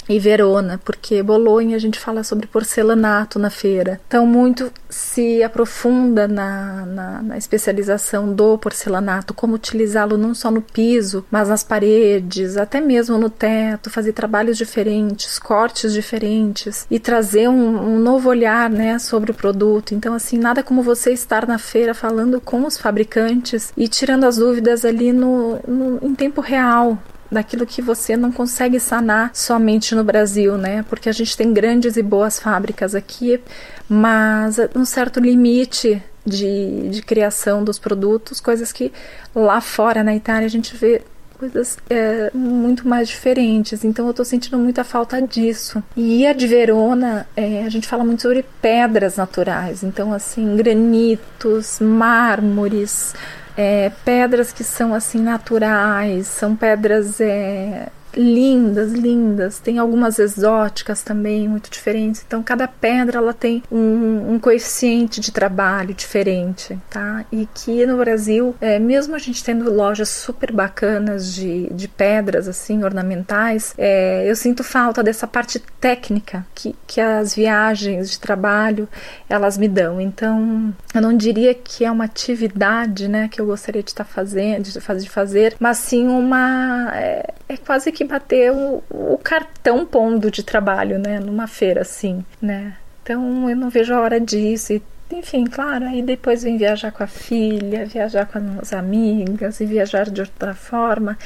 e 0.08 0.18
Verona, 0.18 0.80
porque 0.84 1.22
Bolonha 1.22 1.76
a 1.76 1.78
gente 1.78 1.98
fala 1.98 2.24
sobre 2.24 2.46
porcelanato 2.46 3.38
na 3.38 3.50
feira. 3.50 4.00
Então, 4.06 4.26
muito 4.26 4.72
se 4.88 5.42
aprofunda 5.42 6.26
na, 6.26 6.86
na, 6.86 7.22
na 7.22 7.38
especialização 7.38 8.32
do 8.32 8.58
porcelanato, 8.58 9.32
como 9.32 9.54
utilizá-lo 9.54 10.16
não 10.16 10.34
só 10.34 10.50
no 10.50 10.60
piso, 10.60 11.24
mas 11.30 11.48
nas 11.48 11.62
paredes, 11.62 12.56
até 12.56 12.80
mesmo 12.80 13.18
no 13.18 13.30
teto, 13.30 13.90
fazer 13.90 14.12
trabalhos 14.12 14.58
diferentes, 14.58 15.38
cortes 15.38 15.92
diferentes 15.92 16.86
e 16.90 16.98
trazer 16.98 17.48
um, 17.48 17.94
um 17.94 17.98
novo 17.98 18.28
olhar 18.28 18.68
né, 18.68 18.98
sobre 18.98 19.30
o 19.30 19.34
produto. 19.34 19.94
Então, 19.94 20.14
assim, 20.14 20.38
nada 20.38 20.62
como 20.62 20.82
você 20.82 21.12
estar 21.12 21.46
na 21.46 21.58
feira 21.58 21.94
falando 21.94 22.40
com 22.40 22.64
os 22.66 22.76
fabricantes 22.76 23.72
e 23.76 23.88
tirando 23.88 24.24
as 24.24 24.36
dúvidas 24.36 24.84
ali 24.84 25.12
no, 25.12 25.60
no 25.66 25.98
em 26.02 26.14
tempo 26.14 26.40
real 26.40 26.98
daquilo 27.30 27.66
que 27.66 27.80
você 27.80 28.16
não 28.16 28.32
consegue 28.32 28.80
sanar 28.80 29.30
somente 29.32 29.94
no 29.94 30.02
Brasil, 30.02 30.58
né? 30.58 30.84
Porque 30.88 31.08
a 31.08 31.12
gente 31.12 31.36
tem 31.36 31.52
grandes 31.52 31.96
e 31.96 32.02
boas 32.02 32.40
fábricas 32.40 32.94
aqui, 32.94 33.40
mas 33.88 34.56
um 34.74 34.84
certo 34.84 35.20
limite 35.20 36.02
de, 36.26 36.88
de 36.90 37.02
criação 37.02 37.62
dos 37.62 37.78
produtos, 37.78 38.40
coisas 38.40 38.72
que 38.72 38.92
lá 39.34 39.60
fora 39.60 40.02
na 40.02 40.14
Itália 40.14 40.46
a 40.46 40.50
gente 40.50 40.76
vê 40.76 41.02
coisas 41.40 41.78
é, 41.88 42.30
muito 42.34 42.86
mais 42.86 43.08
diferentes. 43.08 43.82
Então 43.82 44.04
eu 44.04 44.10
estou 44.10 44.26
sentindo 44.26 44.58
muita 44.58 44.84
falta 44.84 45.22
disso. 45.22 45.82
E 45.96 46.26
a 46.26 46.34
de 46.34 46.46
Verona, 46.46 47.26
é, 47.34 47.64
a 47.64 47.68
gente 47.70 47.88
fala 47.88 48.04
muito 48.04 48.20
sobre 48.20 48.44
pedras 48.60 49.16
naturais. 49.16 49.82
Então, 49.82 50.12
assim, 50.12 50.54
granitos, 50.54 51.80
mármores, 51.80 53.14
é, 53.60 53.92
pedras 54.06 54.52
que 54.52 54.64
são 54.64 54.94
assim 54.94 55.20
naturais, 55.20 56.26
são 56.26 56.56
pedras 56.56 57.20
é, 57.20 57.88
lindas, 58.14 58.92
lindas. 58.92 59.58
Tem 59.58 59.78
algumas 59.78 60.18
exóticas 60.18 61.02
também, 61.02 61.48
muito 61.48 61.70
diferentes. 61.70 62.24
Então, 62.26 62.42
cada 62.42 62.66
pedra 62.66 63.18
ela 63.18 63.34
tem 63.34 63.62
um, 63.70 64.34
um 64.34 64.38
coeficiente 64.38 65.20
de 65.20 65.32
trabalho 65.32 65.94
diferente, 65.94 66.78
tá? 66.90 67.24
E 67.30 67.48
que 67.54 67.86
no 67.86 67.96
Brasil, 67.96 68.54
é, 68.60 68.78
mesmo 68.78 69.14
a 69.14 69.18
gente 69.18 69.42
tendo 69.42 69.70
lojas 69.70 70.08
super 70.08 70.52
bacanas 70.52 71.32
de, 71.32 71.68
de 71.72 71.88
pedras, 71.88 72.48
assim, 72.48 72.82
ornamentais, 72.84 73.74
é, 73.76 74.28
eu 74.28 74.36
sinto 74.36 74.64
falta 74.64 75.02
dessa 75.02 75.26
parte 75.26 75.58
técnica 75.80 76.46
que, 76.54 76.74
que 76.86 77.00
as 77.00 77.34
viagens 77.34 78.10
de 78.10 78.18
trabalho 78.18 78.88
elas 79.28 79.56
me 79.56 79.68
dão. 79.68 80.00
Então, 80.00 80.74
eu 80.94 81.00
não 81.00 81.16
diria 81.16 81.54
que 81.54 81.84
é 81.84 81.90
uma 81.90 82.04
atividade, 82.04 83.08
né, 83.08 83.28
que 83.28 83.40
eu 83.40 83.46
gostaria 83.46 83.82
de 83.82 83.90
estar 83.90 84.04
fazendo, 84.04 84.64
de 84.64 84.80
fazer, 84.80 85.02
de 85.02 85.10
fazer 85.10 85.56
mas 85.58 85.78
sim 85.78 86.08
uma. 86.08 86.90
É, 86.94 87.34
é 87.50 87.56
quase 87.56 87.90
que 87.90 88.04
bater 88.04 88.52
o, 88.52 88.80
o 88.88 89.18
cartão 89.18 89.84
pondo 89.84 90.30
de 90.30 90.42
trabalho, 90.42 91.00
né? 91.00 91.18
Numa 91.18 91.48
feira 91.48 91.80
assim, 91.80 92.24
né? 92.40 92.76
Então 93.02 93.50
eu 93.50 93.56
não 93.56 93.68
vejo 93.68 93.92
a 93.92 94.00
hora 94.00 94.20
disso. 94.20 94.72
E, 94.72 94.82
enfim, 95.10 95.44
claro, 95.44 95.86
aí 95.86 96.00
depois 96.00 96.44
vem 96.44 96.56
viajar 96.56 96.92
com 96.92 97.02
a 97.02 97.08
filha, 97.08 97.84
viajar 97.86 98.26
com 98.26 98.38
as 98.62 98.72
amigas 98.72 99.60
e 99.60 99.66
viajar 99.66 100.08
de 100.08 100.20
outra 100.20 100.54
forma 100.54 101.18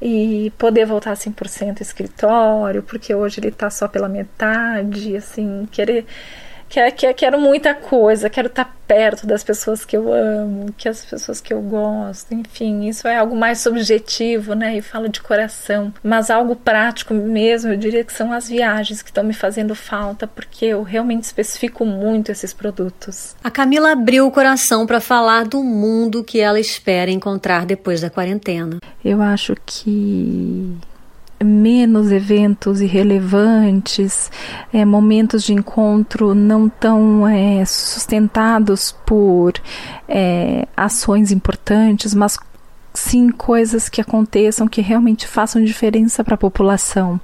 e 0.00 0.52
poder 0.56 0.86
voltar 0.86 1.14
100% 1.14 1.78
ao 1.78 1.82
escritório, 1.82 2.82
porque 2.82 3.12
hoje 3.12 3.40
ele 3.40 3.50
tá 3.50 3.68
só 3.68 3.88
pela 3.88 4.08
metade, 4.08 5.16
assim, 5.16 5.66
querer 5.72 6.06
Quero, 6.74 7.14
quero 7.14 7.40
muita 7.40 7.72
coisa, 7.72 8.28
quero 8.28 8.48
estar 8.48 8.76
perto 8.84 9.28
das 9.28 9.44
pessoas 9.44 9.84
que 9.84 9.96
eu 9.96 10.12
amo, 10.12 10.72
que 10.76 10.88
as 10.88 11.04
pessoas 11.04 11.40
que 11.40 11.54
eu 11.54 11.62
gosto, 11.62 12.34
enfim, 12.34 12.88
isso 12.88 13.06
é 13.06 13.16
algo 13.16 13.36
mais 13.36 13.60
subjetivo, 13.60 14.54
né? 14.54 14.76
E 14.76 14.82
falo 14.82 15.08
de 15.08 15.22
coração, 15.22 15.94
mas 16.02 16.30
algo 16.30 16.56
prático 16.56 17.14
mesmo, 17.14 17.70
eu 17.70 17.76
diria 17.76 18.02
que 18.02 18.12
são 18.12 18.32
as 18.32 18.48
viagens 18.48 19.02
que 19.02 19.10
estão 19.10 19.22
me 19.22 19.32
fazendo 19.32 19.72
falta, 19.76 20.26
porque 20.26 20.64
eu 20.64 20.82
realmente 20.82 21.22
especifico 21.22 21.86
muito 21.86 22.32
esses 22.32 22.52
produtos. 22.52 23.36
A 23.44 23.52
Camila 23.52 23.92
abriu 23.92 24.26
o 24.26 24.32
coração 24.32 24.84
para 24.84 25.00
falar 25.00 25.44
do 25.44 25.62
mundo 25.62 26.24
que 26.24 26.40
ela 26.40 26.58
espera 26.58 27.08
encontrar 27.08 27.64
depois 27.64 28.00
da 28.00 28.10
quarentena. 28.10 28.78
Eu 29.04 29.22
acho 29.22 29.54
que 29.64 30.76
menos 31.44 32.10
eventos 32.10 32.80
irrelevantes, 32.80 34.30
é, 34.72 34.84
momentos 34.84 35.44
de 35.44 35.52
encontro 35.52 36.34
não 36.34 36.68
tão 36.68 37.26
é, 37.28 37.64
sustentados 37.64 38.92
por 39.04 39.54
é, 40.08 40.66
ações 40.76 41.30
importantes, 41.30 42.14
mas 42.14 42.38
sim 42.92 43.30
coisas 43.30 43.88
que 43.88 44.00
aconteçam 44.00 44.68
que 44.68 44.80
realmente 44.80 45.26
façam 45.26 45.62
diferença 45.62 46.22
para 46.24 46.34
a 46.34 46.38
população. 46.38 47.20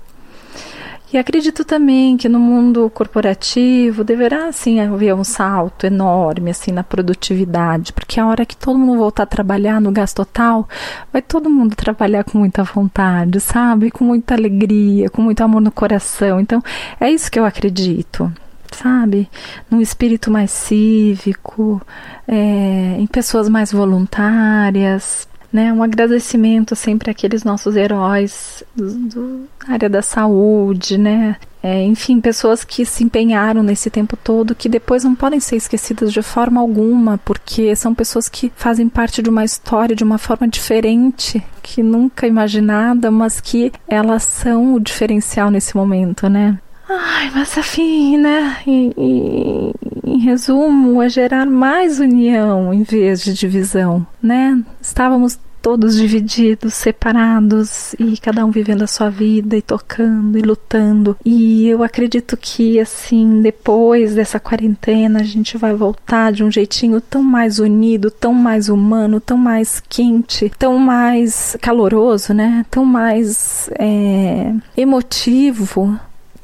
E 1.13 1.19
acredito 1.19 1.65
também 1.65 2.17
que 2.17 2.29
no 2.29 2.39
mundo 2.39 2.89
corporativo 2.91 4.05
deverá 4.05 4.53
sim 4.53 4.79
haver 4.79 5.13
um 5.13 5.25
salto 5.25 5.85
enorme 5.85 6.53
assim 6.53 6.71
na 6.71 6.85
produtividade, 6.85 7.93
porque 7.93 8.21
a 8.21 8.27
hora 8.27 8.47
que 8.47 8.57
todo 8.57 8.79
mundo 8.79 8.99
voltar 8.99 9.25
a 9.25 9.27
trabalhar 9.27 9.81
no 9.81 9.91
gás 9.91 10.13
total, 10.13 10.69
vai 11.13 11.21
todo 11.21 11.51
mundo 11.51 11.75
trabalhar 11.75 12.23
com 12.23 12.39
muita 12.39 12.63
vontade, 12.63 13.41
sabe? 13.41 13.91
Com 13.91 14.05
muita 14.05 14.35
alegria, 14.35 15.11
com 15.11 15.21
muito 15.21 15.41
amor 15.43 15.61
no 15.61 15.73
coração. 15.73 16.39
Então, 16.39 16.63
é 17.01 17.11
isso 17.11 17.31
que 17.31 17.39
eu 17.39 17.45
acredito 17.45 18.33
sabe? 18.73 19.29
Num 19.69 19.81
espírito 19.81 20.31
mais 20.31 20.51
cívico, 20.53 21.83
é, 22.27 22.97
em 22.99 23.07
pessoas 23.07 23.49
mais 23.49 23.73
voluntárias, 23.73 25.27
né? 25.53 25.73
Um 25.73 25.83
agradecimento 25.83 26.77
sempre 26.77 27.11
àqueles 27.11 27.45
nossos 27.45 27.77
heróis 27.77 28.63
do 28.75 29.49
área 29.67 29.89
da 29.89 30.03
saúde, 30.03 30.97
né? 30.97 31.37
É, 31.63 31.83
enfim, 31.85 32.21
pessoas 32.21 32.65
que 32.65 32.87
se 32.87 33.05
empenharam 33.05 33.63
nesse 33.63 33.91
tempo 33.91 34.17
todo, 34.17 34.55
que 34.55 34.69
depois 34.69 35.05
não 35.05 35.15
podem 35.15 35.39
ser 35.41 35.57
esquecidas 35.57 36.11
de 36.11 36.23
forma 36.23 36.59
alguma, 36.61 37.19
porque 37.19 37.77
são 37.77 37.95
pessoas 37.95 38.29
que 38.29 38.51
fazem 38.57 38.89
parte 38.89 39.23
de 39.23 39.29
uma 39.29 39.45
história 39.45 39.95
de 39.95 40.03
uma 40.03 40.17
forma 40.17 40.49
diferente, 40.49 41.45
que 41.63 41.83
nunca 41.83 42.27
imaginada, 42.27 43.11
mas 43.11 43.41
que 43.41 43.73
elas 43.87 44.23
são 44.23 44.75
o 44.75 44.81
diferencial 44.81 45.51
nesse 45.51 45.77
momento, 45.77 46.29
né? 46.31 46.59
Ai, 46.93 47.31
mas 47.33 47.57
afim, 47.57 48.17
né? 48.19 48.57
E, 48.67 49.73
em 50.05 50.19
resumo, 50.19 51.01
é 51.01 51.09
gerar 51.09 51.47
mais 51.47 52.01
união 52.01 52.75
em 52.75 52.83
vez 52.83 53.23
de 53.23 53.33
divisão, 53.33 54.05
né? 54.21 54.61
Estávamos 54.83 55.39
todos 55.63 55.95
divididos, 55.95 56.75
separados 56.75 57.95
e 57.99 58.17
cada 58.17 58.45
um 58.45 58.51
vivendo 58.51 58.83
a 58.83 58.89
sua 58.89 59.09
vida 59.09 59.57
e 59.57 59.63
tocando 59.63 60.37
e 60.37 60.43
lutando. 60.43 61.17
E 61.25 61.69
eu 61.69 61.85
acredito 61.85 62.37
que 62.37 62.81
assim, 62.81 63.41
depois 63.41 64.17
dessa 64.17 64.41
quarentena, 64.41 65.21
a 65.21 65.25
gente 65.25 65.57
vai 65.57 65.75
voltar 65.75 66.33
de 66.33 66.43
um 66.43 66.51
jeitinho 66.51 67.01
tão 67.01 67.23
mais 67.23 67.61
unido, 67.61 68.11
tão 68.11 68.35
mais 68.35 68.69
humano, 68.69 69.21
tão 69.21 69.37
mais 69.37 69.81
quente, 69.89 70.51
tão 70.59 70.77
mais 70.77 71.57
caloroso, 71.61 72.35
né? 72.35 72.67
Tão 72.69 72.85
mais 72.85 73.71
é, 73.79 74.53
emotivo 74.77 76.01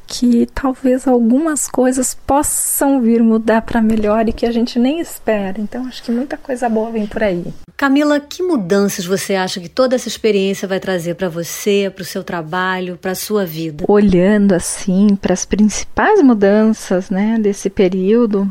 que 0.07 0.47
talvez 0.55 1.07
algumas 1.07 1.69
coisas 1.69 2.15
possam 2.27 3.01
vir 3.01 3.23
mudar 3.23 3.63
para 3.63 3.83
melhor 3.83 4.29
e 4.29 4.33
que 4.33 4.47
a 4.47 4.53
gente 4.53 4.79
nem 4.79 5.01
espera. 5.01 5.61
Então 5.61 5.87
acho 5.87 6.03
que 6.03 6.13
muita 6.13 6.37
coisa 6.37 6.69
boa 6.69 6.91
vem 6.91 7.07
por 7.07 7.23
aí. 7.23 7.45
Camila, 7.77 8.21
que 8.21 8.43
mudanças 8.43 9.05
você 9.05 9.35
acha 9.35 9.61
que 9.61 9.69
toda 9.69 9.97
essa 9.97 10.09
experiência 10.09 10.69
vai 10.69 10.81
trazer 10.81 11.15
para 11.15 11.29
você, 11.29 11.93
para 11.95 12.03
o 12.03 12.07
seu 12.07 12.23
trabalho, 12.25 12.97
para 12.97 13.13
a 13.13 13.17
sua 13.17 13.45
vida? 13.45 13.85
Olhando 13.89 14.53
assim 14.53 15.17
para 15.17 15.33
as 15.33 15.45
principais 15.45 16.23
mudanças, 16.23 17.11
né, 17.11 17.39
desse 17.39 17.69
período 17.69 18.51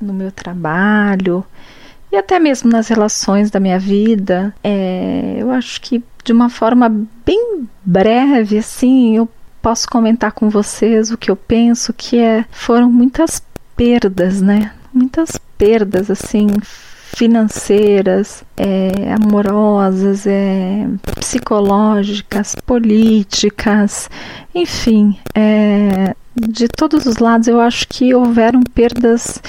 no 0.00 0.12
meu 0.12 0.32
trabalho 0.32 1.44
e 2.14 2.16
até 2.16 2.38
mesmo 2.38 2.70
nas 2.70 2.86
relações 2.86 3.50
da 3.50 3.58
minha 3.58 3.78
vida, 3.78 4.54
é, 4.62 5.36
eu 5.36 5.50
acho 5.50 5.80
que 5.80 6.00
de 6.24 6.32
uma 6.32 6.48
forma 6.48 6.88
bem 7.26 7.68
breve, 7.84 8.58
assim, 8.58 9.16
eu 9.16 9.28
posso 9.64 9.88
comentar 9.88 10.32
com 10.32 10.50
vocês 10.50 11.10
o 11.10 11.16
que 11.16 11.30
eu 11.30 11.36
penso 11.36 11.94
que 11.94 12.18
é 12.18 12.44
foram 12.50 12.92
muitas 12.92 13.42
perdas, 13.74 14.42
né? 14.42 14.72
Muitas 14.92 15.40
perdas 15.56 16.10
assim 16.10 16.48
financeiras, 17.16 18.44
é, 18.58 19.14
amorosas, 19.14 20.26
é, 20.26 20.86
psicológicas, 21.18 22.54
políticas, 22.66 24.10
enfim, 24.54 25.16
é, 25.34 26.14
de 26.36 26.68
todos 26.68 27.06
os 27.06 27.16
lados 27.16 27.48
eu 27.48 27.58
acho 27.58 27.88
que 27.88 28.14
houveram 28.14 28.60
perdas 28.62 29.40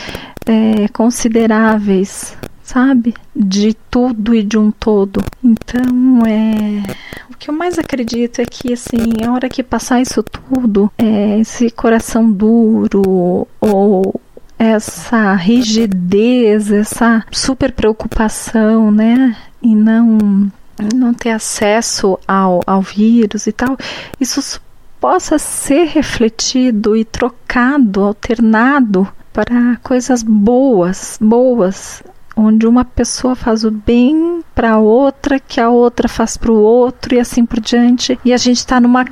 é, 0.46 0.88
consideráveis, 0.94 2.38
sabe? 2.66 3.14
De 3.34 3.76
tudo 3.90 4.34
e 4.34 4.44
de 4.44 4.58
um 4.58 4.72
todo. 4.72 5.24
Então, 5.44 6.26
é. 6.26 6.84
O 7.30 7.38
que 7.38 7.50
eu 7.50 7.54
mais 7.54 7.78
acredito 7.78 8.42
é 8.42 8.46
que, 8.46 8.74
assim, 8.74 9.24
a 9.26 9.32
hora 9.32 9.48
que 9.48 9.62
passar 9.62 10.02
isso 10.02 10.24
tudo, 10.24 10.92
é, 10.98 11.40
esse 11.40 11.70
coração 11.70 12.30
duro 12.30 13.48
ou 13.62 14.20
essa 14.58 15.36
rigidez, 15.36 16.72
essa 16.72 17.24
super 17.32 17.72
preocupação, 17.72 18.92
né? 18.92 19.38
E 19.62 19.76
não 19.76 20.52
não 20.94 21.14
ter 21.14 21.30
acesso 21.30 22.20
ao, 22.28 22.62
ao 22.68 22.82
vírus 22.82 23.48
e 23.48 23.54
tal, 23.54 23.78
isso 24.20 24.60
possa 25.00 25.40
ser 25.40 25.86
refletido 25.86 26.98
e 26.98 27.06
trocado, 27.06 28.04
alternado 28.04 29.08
para 29.32 29.78
coisas 29.84 30.22
boas, 30.22 31.18
boas, 31.22 32.04
onde 32.36 32.68
uma 32.68 32.84
pessoa 32.84 33.36
faz 33.36 33.64
o 33.64 33.72
bem 33.72 34.42
para 34.54 34.78
outra, 34.78 35.40
que 35.40 35.60
a 35.60 35.70
outra 35.70 36.08
faz 36.08 36.38
para 36.38 36.52
o 36.52 36.60
outro 36.60 37.16
e 37.16 37.20
assim 37.20 37.46
por 37.46 37.60
diante. 37.60 38.20
E 38.26 38.34
a 38.34 38.38
gente 38.38 38.58
está 38.58 38.80
numa, 38.80 39.06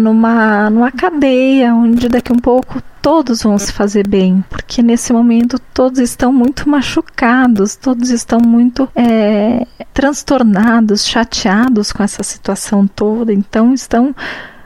numa, 0.00 0.70
numa 0.70 0.90
cadeia 0.90 1.74
onde 1.74 2.08
daqui 2.08 2.32
a 2.32 2.34
um 2.34 2.38
pouco 2.38 2.82
todos 3.00 3.42
vão 3.42 3.58
se 3.58 3.72
fazer 3.72 4.06
bem, 4.06 4.44
porque 4.50 4.82
nesse 4.82 5.12
momento 5.12 5.58
todos 5.72 5.98
estão 5.98 6.32
muito 6.32 6.68
machucados, 6.68 7.76
todos 7.76 8.10
estão 8.10 8.40
muito 8.40 8.88
é, 8.94 9.66
transtornados, 9.94 11.06
chateados 11.06 11.92
com 11.92 12.02
essa 12.02 12.22
situação 12.22 12.86
toda, 12.86 13.32
então 13.32 13.72
estão 13.72 14.14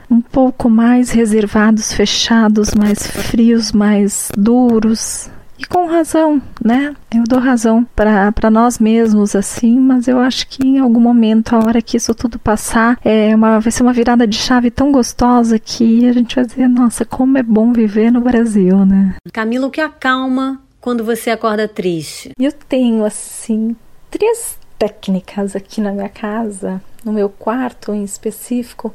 um 0.09 0.19
pouco 0.19 0.69
mais 0.69 1.11
reservados, 1.11 1.93
fechados, 1.93 2.73
mais 2.73 3.07
frios, 3.07 3.71
mais 3.71 4.29
duros, 4.37 5.29
e 5.57 5.65
com 5.65 5.85
razão, 5.85 6.41
né? 6.63 6.95
Eu 7.13 7.23
dou 7.27 7.39
razão 7.39 7.85
para 7.95 8.49
nós 8.49 8.79
mesmos 8.79 9.35
assim, 9.35 9.79
mas 9.79 10.07
eu 10.07 10.19
acho 10.19 10.47
que 10.47 10.65
em 10.65 10.79
algum 10.79 10.99
momento, 10.99 11.55
a 11.55 11.59
hora 11.59 11.81
que 11.81 11.97
isso 11.97 12.13
tudo 12.15 12.39
passar, 12.39 12.99
é 13.03 13.35
uma, 13.35 13.59
vai 13.59 13.71
ser 13.71 13.83
uma 13.83 13.93
virada 13.93 14.25
de 14.25 14.37
chave 14.37 14.71
tão 14.71 14.91
gostosa 14.91 15.59
que 15.59 16.07
a 16.07 16.13
gente 16.13 16.35
vai 16.35 16.45
dizer: 16.45 16.67
nossa, 16.67 17.05
como 17.05 17.37
é 17.37 17.43
bom 17.43 17.71
viver 17.71 18.11
no 18.11 18.21
Brasil, 18.21 18.85
né? 18.85 19.15
Camila, 19.31 19.67
o 19.67 19.71
que 19.71 19.81
acalma 19.81 20.59
quando 20.81 21.03
você 21.03 21.29
acorda 21.29 21.67
triste? 21.67 22.31
Eu 22.39 22.51
tenho, 22.51 23.05
assim, 23.05 23.75
três 24.09 24.57
técnicas 24.77 25.55
aqui 25.55 25.79
na 25.79 25.91
minha 25.91 26.09
casa, 26.09 26.81
no 27.05 27.13
meu 27.13 27.29
quarto 27.29 27.93
em 27.93 28.03
específico, 28.03 28.93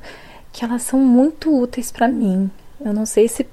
que 0.52 0.64
elas 0.64 0.82
são 0.82 0.98
muito 0.98 1.56
úteis 1.56 1.90
para 1.92 2.08
mim. 2.08 2.50
Eu 2.80 2.92
não 2.92 3.06
sei 3.06 3.26
se 3.28 3.46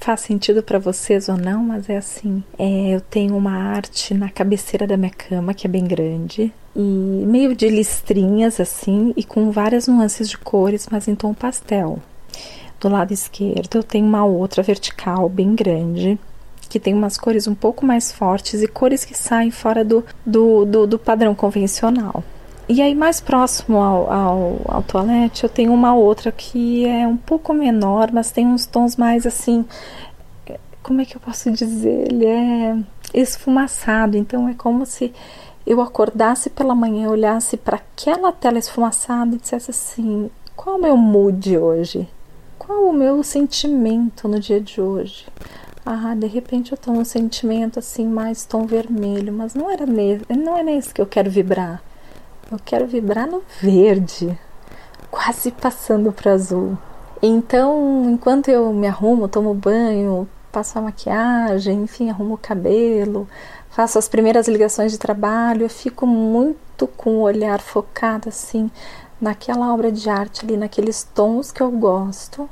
faz 0.00 0.20
sentido 0.20 0.62
para 0.62 0.78
vocês 0.78 1.28
ou 1.28 1.36
não, 1.36 1.62
mas 1.62 1.88
é 1.88 1.96
assim. 1.96 2.42
É, 2.58 2.94
eu 2.94 3.00
tenho 3.00 3.36
uma 3.36 3.52
arte 3.52 4.14
na 4.14 4.28
cabeceira 4.28 4.86
da 4.86 4.96
minha 4.96 5.10
cama 5.10 5.54
que 5.54 5.66
é 5.66 5.70
bem 5.70 5.84
grande 5.84 6.52
e 6.76 6.80
meio 6.80 7.54
de 7.54 7.68
listrinhas 7.68 8.60
assim 8.60 9.12
e 9.16 9.24
com 9.24 9.50
várias 9.50 9.88
nuances 9.88 10.28
de 10.28 10.38
cores, 10.38 10.88
mas 10.90 11.08
em 11.08 11.14
tom 11.14 11.34
pastel. 11.34 11.98
Do 12.80 12.88
lado 12.88 13.12
esquerdo 13.12 13.76
eu 13.76 13.82
tenho 13.82 14.06
uma 14.06 14.24
outra 14.24 14.62
vertical 14.62 15.28
bem 15.28 15.54
grande 15.54 16.18
que 16.68 16.78
tem 16.78 16.94
umas 16.94 17.16
cores 17.16 17.46
um 17.46 17.54
pouco 17.54 17.84
mais 17.84 18.12
fortes 18.12 18.62
e 18.62 18.68
cores 18.68 19.04
que 19.04 19.16
saem 19.16 19.50
fora 19.50 19.84
do, 19.84 20.04
do, 20.24 20.64
do, 20.64 20.86
do 20.86 20.98
padrão 20.98 21.34
convencional. 21.34 22.22
E 22.70 22.82
aí, 22.82 22.94
mais 22.94 23.18
próximo 23.18 23.78
ao, 23.78 24.12
ao, 24.12 24.60
ao 24.66 24.82
toalete, 24.82 25.42
eu 25.42 25.48
tenho 25.48 25.72
uma 25.72 25.94
outra 25.94 26.30
que 26.30 26.86
é 26.86 27.06
um 27.06 27.16
pouco 27.16 27.54
menor, 27.54 28.12
mas 28.12 28.30
tem 28.30 28.46
uns 28.46 28.66
tons 28.66 28.94
mais 28.94 29.24
assim. 29.24 29.64
Como 30.82 31.00
é 31.00 31.06
que 31.06 31.16
eu 31.16 31.20
posso 31.20 31.50
dizer? 31.50 32.12
Ele 32.12 32.26
é 32.26 32.76
esfumaçado, 33.14 34.18
então 34.18 34.46
é 34.50 34.54
como 34.54 34.84
se 34.84 35.14
eu 35.66 35.80
acordasse 35.80 36.50
pela 36.50 36.74
manhã, 36.74 37.08
olhasse 37.08 37.56
para 37.56 37.76
aquela 37.76 38.32
tela 38.32 38.58
esfumaçada 38.58 39.34
e 39.34 39.38
dissesse 39.38 39.70
assim: 39.70 40.30
qual 40.54 40.76
o 40.76 40.82
meu 40.82 40.96
mood 40.96 41.56
hoje? 41.56 42.06
Qual 42.58 42.84
o 42.84 42.92
meu 42.92 43.22
sentimento 43.22 44.28
no 44.28 44.38
dia 44.38 44.60
de 44.60 44.78
hoje? 44.78 45.26
Ah, 45.86 46.14
de 46.14 46.26
repente 46.26 46.72
eu 46.72 46.76
tô 46.76 46.92
num 46.92 47.04
sentimento 47.04 47.78
assim 47.78 48.06
mais 48.06 48.44
tom 48.44 48.66
vermelho, 48.66 49.32
mas 49.32 49.54
não 49.54 49.70
era 49.70 49.86
nesse, 49.86 50.22
não 50.36 50.58
é 50.58 50.62
nesse 50.62 50.92
que 50.92 51.00
eu 51.00 51.06
quero 51.06 51.30
vibrar. 51.30 51.82
Eu 52.50 52.58
quero 52.64 52.86
vibrar 52.86 53.26
no 53.26 53.42
verde, 53.60 54.38
quase 55.10 55.50
passando 55.50 56.10
para 56.10 56.32
azul. 56.32 56.78
Então, 57.20 58.08
enquanto 58.10 58.48
eu 58.48 58.72
me 58.72 58.86
arrumo, 58.86 59.28
tomo 59.28 59.52
banho, 59.52 60.26
passo 60.50 60.78
a 60.78 60.80
maquiagem, 60.82 61.82
enfim, 61.82 62.08
arrumo 62.08 62.34
o 62.34 62.38
cabelo, 62.38 63.28
faço 63.68 63.98
as 63.98 64.08
primeiras 64.08 64.48
ligações 64.48 64.92
de 64.92 64.98
trabalho, 64.98 65.64
eu 65.64 65.68
fico 65.68 66.06
muito 66.06 66.86
com 66.86 67.16
o 67.16 67.20
olhar 67.20 67.60
focado 67.60 68.30
assim 68.30 68.70
naquela 69.20 69.72
obra 69.72 69.90
de 69.90 70.08
arte 70.08 70.44
ali, 70.44 70.56
naqueles 70.56 71.02
tons 71.02 71.50
que 71.50 71.60
eu 71.60 71.70
gosto. 71.70 72.48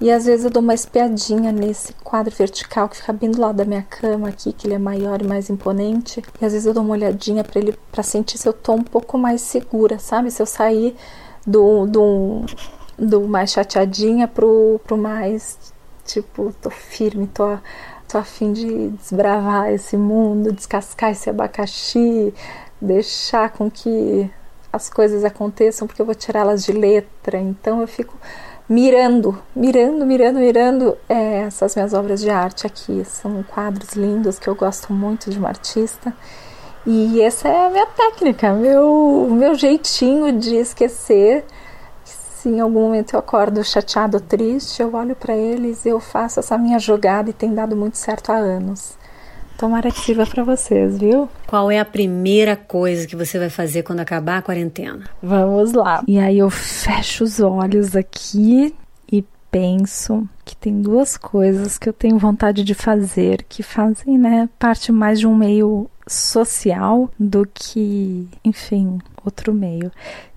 E 0.00 0.10
às 0.10 0.26
vezes 0.26 0.44
eu 0.44 0.50
dou 0.50 0.62
uma 0.62 0.74
espiadinha 0.74 1.50
nesse 1.50 1.92
quadro 2.04 2.34
vertical 2.34 2.88
que 2.88 2.96
fica 2.96 3.12
bem 3.12 3.30
do 3.30 3.40
lado 3.40 3.56
da 3.56 3.64
minha 3.64 3.82
cama 3.82 4.28
aqui, 4.28 4.52
que 4.52 4.66
ele 4.66 4.74
é 4.74 4.78
maior 4.78 5.20
e 5.20 5.26
mais 5.26 5.50
imponente. 5.50 6.22
E 6.40 6.44
às 6.44 6.52
vezes 6.52 6.66
eu 6.66 6.74
dou 6.74 6.82
uma 6.82 6.92
olhadinha 6.92 7.42
para 7.42 7.60
ele 7.60 7.76
para 7.90 8.02
sentir 8.02 8.38
se 8.38 8.48
eu 8.48 8.52
tô 8.52 8.74
um 8.74 8.82
pouco 8.82 9.18
mais 9.18 9.40
segura, 9.40 9.98
sabe? 9.98 10.30
Se 10.30 10.40
eu 10.40 10.46
sair 10.46 10.96
do, 11.46 11.86
do, 11.86 12.46
do 12.96 13.22
mais 13.28 13.50
chateadinha 13.50 14.28
pro, 14.28 14.80
pro 14.84 14.96
mais 14.96 15.58
tipo, 16.04 16.54
tô 16.60 16.70
firme, 16.70 17.26
tô 17.26 17.58
tô 18.08 18.16
a 18.16 18.24
fim 18.24 18.52
de 18.54 18.88
desbravar 18.88 19.70
esse 19.70 19.96
mundo, 19.96 20.50
descascar 20.50 21.10
esse 21.10 21.28
abacaxi, 21.28 22.32
deixar 22.80 23.50
com 23.50 23.70
que 23.70 24.30
as 24.72 24.90
coisas 24.90 25.24
aconteçam 25.24 25.86
porque 25.86 26.00
eu 26.00 26.06
vou 26.06 26.14
tirá-las 26.14 26.64
de 26.64 26.72
letra. 26.72 27.38
Então 27.38 27.80
eu 27.80 27.86
fico 27.86 28.16
mirando, 28.68 29.40
mirando, 29.54 30.04
mirando, 30.04 30.38
mirando 30.38 30.98
é, 31.08 31.40
essas 31.40 31.74
minhas 31.74 31.94
obras 31.94 32.20
de 32.20 32.30
arte 32.30 32.66
aqui. 32.66 33.04
São 33.04 33.42
quadros 33.42 33.92
lindos 33.92 34.38
que 34.38 34.48
eu 34.48 34.54
gosto 34.54 34.92
muito 34.92 35.30
de 35.30 35.38
uma 35.38 35.48
artista. 35.48 36.12
E 36.86 37.20
essa 37.20 37.48
é 37.48 37.66
a 37.66 37.70
minha 37.70 37.86
técnica, 37.86 38.52
meu, 38.52 39.28
meu 39.30 39.54
jeitinho 39.54 40.32
de 40.38 40.56
esquecer. 40.56 41.44
Se 42.04 42.48
em 42.48 42.60
algum 42.60 42.80
momento 42.80 43.14
eu 43.14 43.18
acordo 43.18 43.62
chateado 43.64 44.20
triste, 44.20 44.80
eu 44.80 44.94
olho 44.94 45.16
para 45.16 45.36
eles 45.36 45.84
eu 45.84 45.98
faço 45.98 46.38
essa 46.40 46.56
minha 46.56 46.78
jogada 46.78 47.30
e 47.30 47.32
tem 47.32 47.52
dado 47.52 47.74
muito 47.76 47.98
certo 47.98 48.30
há 48.30 48.36
anos. 48.36 48.96
Tomara 49.58 49.90
que 49.90 49.98
sirva 49.98 50.24
para 50.24 50.44
vocês, 50.44 50.98
viu? 50.98 51.28
Qual 51.48 51.68
é 51.68 51.80
a 51.80 51.84
primeira 51.84 52.54
coisa 52.54 53.08
que 53.08 53.16
você 53.16 53.40
vai 53.40 53.50
fazer 53.50 53.82
quando 53.82 53.98
acabar 53.98 54.38
a 54.38 54.42
quarentena? 54.42 55.10
Vamos 55.20 55.72
lá. 55.72 56.04
E 56.06 56.16
aí 56.16 56.38
eu 56.38 56.48
fecho 56.48 57.24
os 57.24 57.40
olhos 57.40 57.96
aqui 57.96 58.72
e 59.10 59.24
penso 59.50 60.28
que 60.44 60.54
tem 60.54 60.80
duas 60.80 61.16
coisas 61.16 61.76
que 61.76 61.88
eu 61.88 61.92
tenho 61.92 62.18
vontade 62.18 62.62
de 62.62 62.72
fazer 62.72 63.42
que 63.48 63.64
fazem, 63.64 64.16
né, 64.16 64.48
parte 64.60 64.92
mais 64.92 65.18
de 65.18 65.26
um 65.26 65.34
meio 65.34 65.90
social 66.06 67.10
do 67.18 67.44
que, 67.52 68.28
enfim, 68.44 69.00
outro 69.24 69.52
meio, 69.52 69.90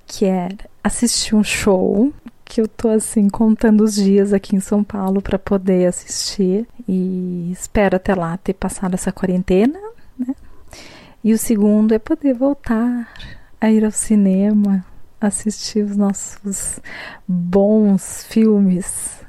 que 0.08 0.26
é 0.26 0.50
assistir 0.84 1.36
um 1.36 1.44
show 1.44 2.12
que 2.52 2.60
eu 2.60 2.68
tô 2.68 2.90
assim 2.90 3.30
contando 3.30 3.82
os 3.82 3.96
dias 3.96 4.34
aqui 4.34 4.58
em 4.58 4.60
São 4.60 4.84
Paulo 4.84 5.22
para 5.22 5.40
poder 5.40 5.86
assistir 5.86 6.68
e 6.86 7.50
espero 7.50 7.96
até 7.96 8.14
lá 8.14 8.36
ter 8.36 8.52
passado 8.52 8.94
essa 8.94 9.10
quarentena, 9.10 9.80
né? 10.20 10.36
E 11.24 11.32
o 11.32 11.38
segundo 11.38 11.94
é 11.94 12.00
poder 12.00 12.34
voltar 12.34 13.08
a 13.62 13.72
ir 13.72 13.86
ao 13.86 13.92
cinema, 13.92 14.86
assistir 15.22 15.86
os 15.86 15.96
nossos 15.96 16.82
bons 17.26 18.26
filmes, 18.26 19.22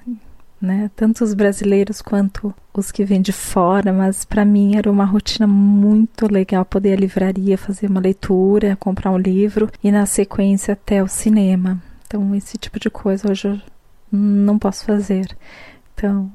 né? 0.61 0.91
Tanto 0.97 1.23
os 1.23 1.33
brasileiros 1.33 2.03
quanto 2.03 2.53
os 2.75 2.91
que 2.91 3.05
vêm 3.05 3.23
de 3.23 3.33
fora, 3.33 3.93
mas 3.93 4.25
para 4.25 4.45
mim 4.45 4.75
era 4.75 4.91
uma 4.91 5.05
rotina 5.05 5.47
muito 5.47 6.27
legal 6.27 6.65
poder 6.65 6.89
ir 6.89 6.93
à 6.95 6.97
livraria, 6.97 7.57
fazer 7.57 7.87
uma 7.87 8.01
leitura, 8.01 8.75
comprar 8.75 9.13
um 9.13 9.19
livro 9.19 9.71
e 9.81 9.93
na 9.93 10.07
sequência 10.07 10.73
até 10.73 11.01
o 11.01 11.07
cinema. 11.07 11.81
Então, 12.13 12.35
esse 12.35 12.59
tipo 12.59 12.79
de 12.79 12.91
coisa 12.91 13.31
hoje 13.31 13.49
eu 13.49 13.59
não 14.13 14.59
posso 14.59 14.85
fazer. 14.85 15.35
Então, 15.95 16.31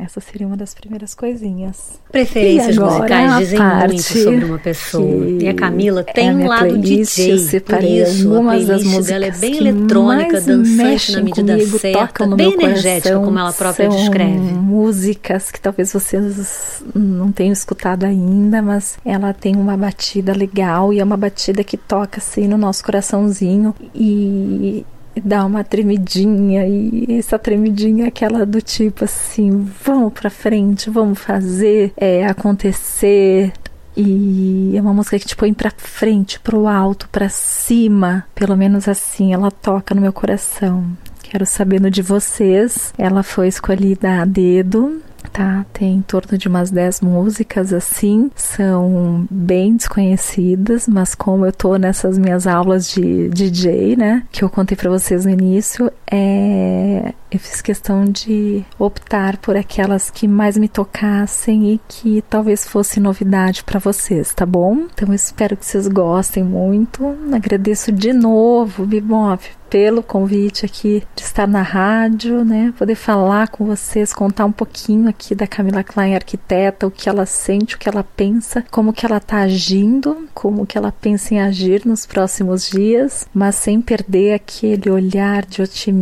Essa 0.00 0.20
seria 0.20 0.46
uma 0.46 0.56
das 0.56 0.74
primeiras 0.74 1.12
coisinhas. 1.12 2.00
Preferências 2.12 2.78
musicais 2.78 3.38
dizem 3.38 3.58
muito 3.60 4.02
sobre 4.02 4.44
uma 4.44 4.58
pessoa. 4.58 5.26
E 5.40 5.48
a 5.48 5.54
Camila 5.54 6.04
é 6.06 6.12
tem 6.12 6.28
é 6.28 6.32
um 6.32 6.46
lado 6.46 6.78
DJ. 6.78 7.32
Eu 7.32 7.38
separei 7.38 8.04
por 8.04 8.08
isso, 8.08 8.28
algumas 8.28 8.66
das 8.66 8.84
músicas 8.84 9.06
dela 9.06 9.26
é 9.26 9.30
bem 9.32 9.56
eletrônica, 9.56 10.40
dançante 10.40 11.12
na 11.12 11.20
medida 11.20 11.52
comigo, 11.52 11.78
certa, 11.78 12.26
bem 12.28 12.52
energética, 12.52 13.08
coração, 13.08 13.24
como 13.24 13.38
ela 13.38 13.52
própria 13.52 13.88
descreve. 13.88 14.38
Músicas 14.38 15.50
que 15.50 15.60
talvez 15.60 15.92
vocês 15.92 16.82
não 16.94 17.32
tenham 17.32 17.52
escutado 17.52 18.04
ainda, 18.04 18.62
mas 18.62 18.98
ela 19.04 19.32
tem 19.32 19.56
uma 19.56 19.76
batida 19.76 20.32
legal 20.32 20.92
e 20.92 21.00
é 21.00 21.04
uma 21.04 21.16
batida 21.16 21.64
que 21.64 21.76
toca 21.76 22.18
assim 22.18 22.46
no 22.46 22.56
nosso 22.56 22.84
coraçãozinho 22.84 23.74
e 23.92 24.86
dá 25.20 25.44
uma 25.44 25.64
tremidinha 25.64 26.66
e 26.66 27.06
essa 27.18 27.38
tremidinha 27.38 28.04
é 28.04 28.08
aquela 28.08 28.44
do 28.44 28.60
tipo 28.60 29.04
assim, 29.04 29.68
vamos 29.84 30.12
para 30.12 30.30
frente, 30.30 30.90
vamos 30.90 31.18
fazer 31.18 31.92
é, 31.96 32.26
acontecer. 32.26 33.52
E 33.96 34.74
é 34.76 34.80
uma 34.80 34.94
música 34.94 35.18
que 35.18 35.26
te 35.26 35.34
põe 35.34 35.52
pra 35.52 35.72
frente, 35.76 36.38
pro 36.38 36.68
alto, 36.68 37.08
para 37.08 37.28
cima. 37.28 38.24
Pelo 38.32 38.56
menos 38.56 38.86
assim, 38.86 39.34
ela 39.34 39.50
toca 39.50 39.92
no 39.92 40.00
meu 40.00 40.12
coração. 40.12 40.84
Quero 41.20 41.44
sabendo 41.44 41.90
de 41.90 42.00
vocês. 42.00 42.94
Ela 42.96 43.24
foi 43.24 43.48
escolhida 43.48 44.22
a 44.22 44.24
dedo 44.24 45.02
tá? 45.32 45.64
Tem 45.72 45.96
em 45.96 46.02
torno 46.02 46.36
de 46.36 46.48
umas 46.48 46.70
10 46.70 47.00
músicas 47.00 47.72
assim, 47.72 48.30
são 48.34 49.26
bem 49.30 49.76
desconhecidas, 49.76 50.86
mas 50.88 51.14
como 51.14 51.46
eu 51.46 51.52
tô 51.52 51.76
nessas 51.76 52.18
minhas 52.18 52.46
aulas 52.46 52.90
de 52.90 53.28
DJ, 53.28 53.96
né, 53.96 54.24
que 54.30 54.44
eu 54.44 54.50
contei 54.50 54.76
para 54.76 54.90
vocês 54.90 55.24
no 55.24 55.30
início, 55.30 55.90
é 56.10 57.14
eu 57.30 57.38
fiz 57.38 57.60
questão 57.60 58.06
de 58.06 58.64
optar 58.78 59.36
por 59.36 59.54
aquelas 59.54 60.10
que 60.10 60.26
mais 60.26 60.56
me 60.56 60.66
tocassem 60.66 61.74
e 61.74 61.80
que 61.86 62.22
talvez 62.22 62.66
fosse 62.66 62.98
novidade 62.98 63.62
para 63.62 63.78
vocês, 63.78 64.32
tá 64.32 64.46
bom? 64.46 64.86
Então 64.92 65.08
eu 65.08 65.14
espero 65.14 65.54
que 65.54 65.66
vocês 65.66 65.86
gostem 65.88 66.42
muito. 66.42 67.14
Agradeço 67.30 67.92
de 67.92 68.14
novo, 68.14 68.86
Bibop, 68.86 69.44
pelo 69.68 70.02
convite 70.02 70.64
aqui 70.64 71.02
de 71.14 71.22
estar 71.22 71.46
na 71.46 71.60
rádio, 71.60 72.42
né? 72.46 72.72
Poder 72.78 72.94
falar 72.94 73.48
com 73.48 73.66
vocês, 73.66 74.14
contar 74.14 74.46
um 74.46 74.52
pouquinho 74.52 75.06
aqui 75.06 75.34
da 75.34 75.46
Camila 75.46 75.84
Klein, 75.84 76.14
arquiteta, 76.14 76.86
o 76.86 76.90
que 76.90 77.10
ela 77.10 77.26
sente, 77.26 77.74
o 77.74 77.78
que 77.78 77.90
ela 77.90 78.02
pensa, 78.02 78.64
como 78.70 78.94
que 78.94 79.04
ela 79.04 79.20
tá 79.20 79.40
agindo, 79.40 80.26
como 80.32 80.66
que 80.66 80.78
ela 80.78 80.90
pensa 80.90 81.34
em 81.34 81.40
agir 81.40 81.84
nos 81.84 82.06
próximos 82.06 82.70
dias, 82.70 83.28
mas 83.34 83.56
sem 83.56 83.82
perder 83.82 84.32
aquele 84.32 84.88
olhar 84.88 85.44
de 85.44 85.60
otimismo 85.60 85.97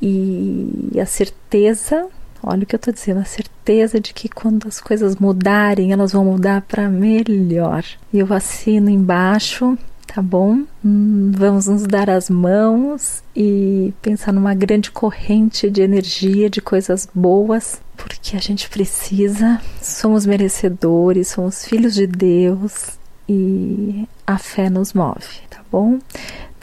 e 0.00 0.92
a 1.00 1.06
certeza 1.06 2.08
Olha 2.42 2.62
o 2.62 2.66
que 2.66 2.76
eu 2.76 2.78
tô 2.78 2.92
dizendo, 2.92 3.18
a 3.18 3.24
certeza 3.24 3.98
de 3.98 4.14
que 4.14 4.28
quando 4.28 4.68
as 4.68 4.80
coisas 4.80 5.16
mudarem, 5.16 5.90
elas 5.90 6.12
vão 6.12 6.24
mudar 6.24 6.62
para 6.62 6.88
melhor. 6.88 7.84
E 8.12 8.20
eu 8.20 8.32
assino 8.32 8.88
embaixo 8.88 9.76
tá 10.06 10.22
bom? 10.22 10.62
Hum, 10.84 11.32
vamos 11.34 11.66
nos 11.66 11.82
dar 11.82 12.08
as 12.08 12.30
mãos 12.30 13.22
e 13.34 13.92
pensar 14.00 14.32
numa 14.32 14.54
grande 14.54 14.90
corrente 14.90 15.68
de 15.68 15.82
energia, 15.82 16.48
de 16.48 16.60
coisas 16.60 17.08
boas, 17.12 17.82
porque 17.96 18.36
a 18.36 18.40
gente 18.40 18.70
precisa, 18.70 19.60
somos 19.82 20.24
merecedores, 20.24 21.28
somos 21.28 21.66
filhos 21.66 21.94
de 21.94 22.06
Deus 22.06 22.98
e 23.28 24.08
a 24.26 24.38
fé 24.38 24.70
nos 24.70 24.92
move, 24.92 25.40
tá 25.50 25.60
bom? 25.70 25.98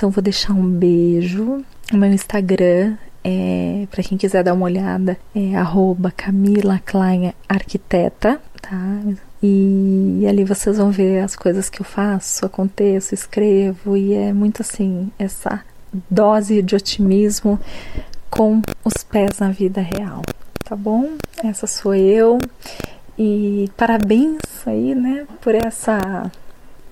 Então 0.03 0.11
vou 0.11 0.21
deixar 0.21 0.51
um 0.51 0.69
beijo. 0.69 1.63
O 1.93 1.95
meu 1.95 2.11
Instagram 2.11 2.97
é, 3.23 3.87
para 3.89 4.03
quem 4.03 4.17
quiser 4.17 4.43
dar 4.43 4.53
uma 4.53 4.65
olhada, 4.65 5.17
é 5.33 5.55
arroba 5.55 6.11
Camila 6.11 6.77
Klein 6.85 7.33
Arquiteta, 7.47 8.37
tá? 8.61 8.99
E, 9.41 10.25
ali 10.27 10.43
vocês 10.43 10.77
vão 10.77 10.91
ver 10.91 11.19
as 11.19 11.37
coisas 11.37 11.69
que 11.69 11.79
eu 11.79 11.85
faço, 11.85 12.45
aconteço, 12.45 13.13
escrevo, 13.13 13.95
e 13.95 14.13
é 14.13 14.33
muito 14.33 14.61
assim, 14.61 15.09
essa 15.17 15.61
dose 16.09 16.61
de 16.61 16.75
otimismo 16.75 17.57
com 18.29 18.61
os 18.83 19.05
pés 19.05 19.39
na 19.39 19.51
vida 19.51 19.79
real, 19.79 20.21
tá 20.65 20.75
bom? 20.75 21.11
Essa 21.41 21.65
sou 21.65 21.95
eu. 21.95 22.39
E 23.17 23.71
parabéns 23.77 24.41
aí, 24.65 24.93
né, 24.93 25.25
por 25.39 25.55
essa 25.55 26.29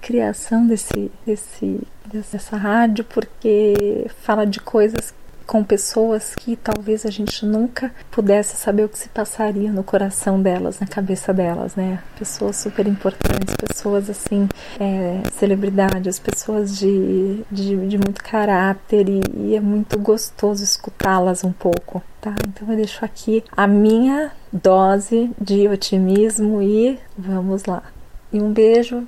criação 0.01 0.65
desse, 0.65 1.11
desse, 1.25 1.79
dessa 2.05 2.57
rádio, 2.57 3.03
porque 3.05 4.07
fala 4.21 4.45
de 4.45 4.59
coisas 4.59 5.13
com 5.51 5.65
pessoas 5.65 6.33
que 6.33 6.55
talvez 6.55 7.05
a 7.05 7.09
gente 7.09 7.45
nunca 7.45 7.93
pudesse 8.09 8.55
saber 8.55 8.85
o 8.85 8.89
que 8.89 8.97
se 8.97 9.09
passaria 9.09 9.69
no 9.69 9.83
coração 9.83 10.41
delas, 10.41 10.79
na 10.79 10.87
cabeça 10.87 11.33
delas, 11.33 11.75
né? 11.75 12.01
Pessoas 12.17 12.55
super 12.55 12.87
importantes, 12.87 13.53
pessoas 13.55 14.09
assim, 14.09 14.47
é, 14.79 15.21
celebridades, 15.33 16.19
pessoas 16.19 16.77
de, 16.79 17.43
de, 17.51 17.75
de 17.85 17.97
muito 17.97 18.23
caráter 18.23 19.09
e, 19.09 19.21
e 19.35 19.55
é 19.57 19.59
muito 19.59 19.99
gostoso 19.99 20.63
escutá-las 20.63 21.43
um 21.43 21.51
pouco, 21.51 22.01
tá? 22.21 22.33
Então 22.47 22.69
eu 22.69 22.77
deixo 22.77 23.03
aqui 23.03 23.43
a 23.51 23.67
minha 23.67 24.31
dose 24.53 25.31
de 25.37 25.67
otimismo 25.67 26.61
e 26.61 26.97
vamos 27.17 27.65
lá. 27.65 27.83
E 28.31 28.39
um 28.39 28.53
beijo 28.53 29.05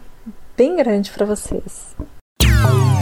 bem 0.57 0.75
grande 0.75 1.09
para 1.09 1.25
vocês. 1.25 1.95
Oh. 2.65 2.92